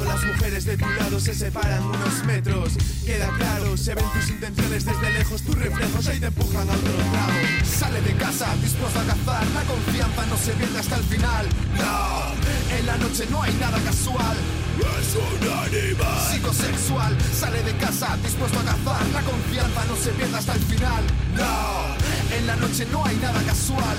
[0.09, 2.73] Las mujeres de tu lado se separan unos metros.
[3.05, 5.43] Queda claro, se ven tus intenciones desde lejos.
[5.43, 7.65] Tus reflejos ahí te empujan a otro trago.
[7.65, 11.47] Sale de casa dispuesto a cazar, la confianza no se pierde hasta el final.
[11.77, 14.37] No, en la noche no hay nada casual.
[14.79, 17.17] Es un animal psicosexual.
[17.35, 21.05] Sale de casa dispuesto a cazar, la confianza no se pierde hasta el final.
[21.35, 23.97] No, en la noche no hay nada casual.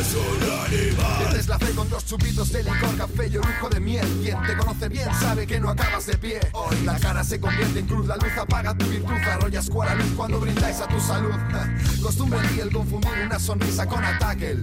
[0.00, 3.80] Es un animal Pierdes la fe con dos chupitos de licor, café y orujo de
[3.80, 4.06] miel.
[4.22, 6.40] Quien te conoce bien sabe que no acabas de pie.
[6.52, 10.12] Hoy la cara se convierte en cruz, la luz apaga tu virtud, arrollas cual luz
[10.16, 11.34] cuando brindáis a tu salud.
[12.02, 14.58] Costumbre en ti el confundir una sonrisa con ataque,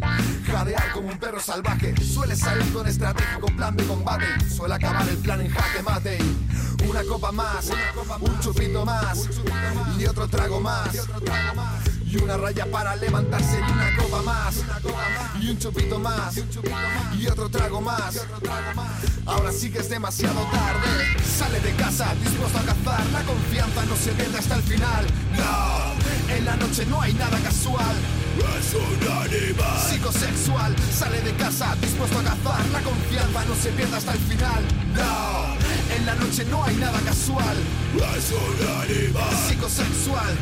[0.46, 1.96] jadear como un perro salvaje.
[2.02, 5.47] Suele salir con estratégico plan de combate, suele acabar el plan
[5.78, 6.18] en mate.
[6.88, 7.72] Una copa más,
[8.22, 9.28] un chupito más
[9.98, 10.96] y otro trago más.
[12.16, 14.64] Una raya para levantarse y una copa más.
[15.42, 16.38] Y un chupito más.
[17.18, 18.26] Y otro trago más.
[19.26, 21.18] Ahora sí que es demasiado tarde.
[21.38, 23.06] Sale de casa dispuesto a cazar.
[23.08, 25.06] La confianza no se pierde hasta el final.
[25.36, 27.96] No, en la noche no hay nada casual.
[28.60, 29.90] Es un animal.
[29.90, 30.76] Psicosexual.
[30.98, 32.66] Sale de casa dispuesto a cazar.
[32.72, 34.64] La confianza no se pierde hasta el final.
[34.96, 37.58] No, en la noche no hay nada casual.
[38.18, 39.50] Es un animal.
[39.50, 40.38] Psicosexual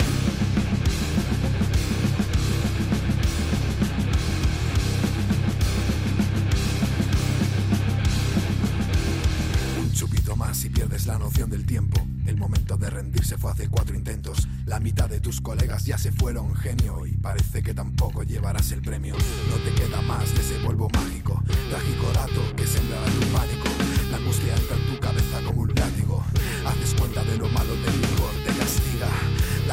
[11.06, 12.02] la noción del tiempo.
[12.26, 14.48] El momento de rendirse fue hace cuatro intentos.
[14.66, 18.82] La mitad de tus colegas ya se fueron, genio, y parece que tampoco llevarás el
[18.82, 19.16] premio.
[19.50, 23.70] No te queda más de ese polvo mágico, trágico dato que sembrará tu pánico.
[24.10, 26.24] La angustia entra en tu cabeza como un látigo.
[26.66, 29.10] Haces cuenta de lo malo del licor, te castiga.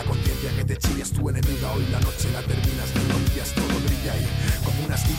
[0.02, 1.70] La conciencia que te chilla es tu enemiga.
[1.72, 2.82] Hoy la noche la termina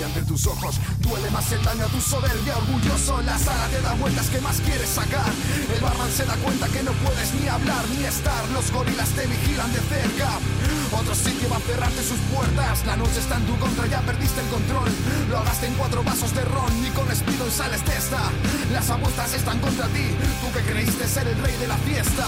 [0.03, 0.79] ante tus ojos.
[0.99, 3.21] Duele más el daño a tu soberbia, orgulloso.
[3.21, 5.31] La sala te da vueltas que más quieres sacar.
[5.73, 8.49] El barman se da cuenta que no puedes ni hablar ni estar.
[8.49, 10.29] Los gorilas te vigilan de cerca.
[10.91, 12.85] Otro sitio va a cerrarte sus puertas.
[12.85, 14.89] La noche está en tu contra, ya perdiste el control.
[15.29, 18.31] Lo hagaste en cuatro vasos de ron y con espido y sales de esta.
[18.71, 20.07] Las apuestas están contra ti.
[20.41, 22.27] Tú que creíste ser el rey de la fiesta.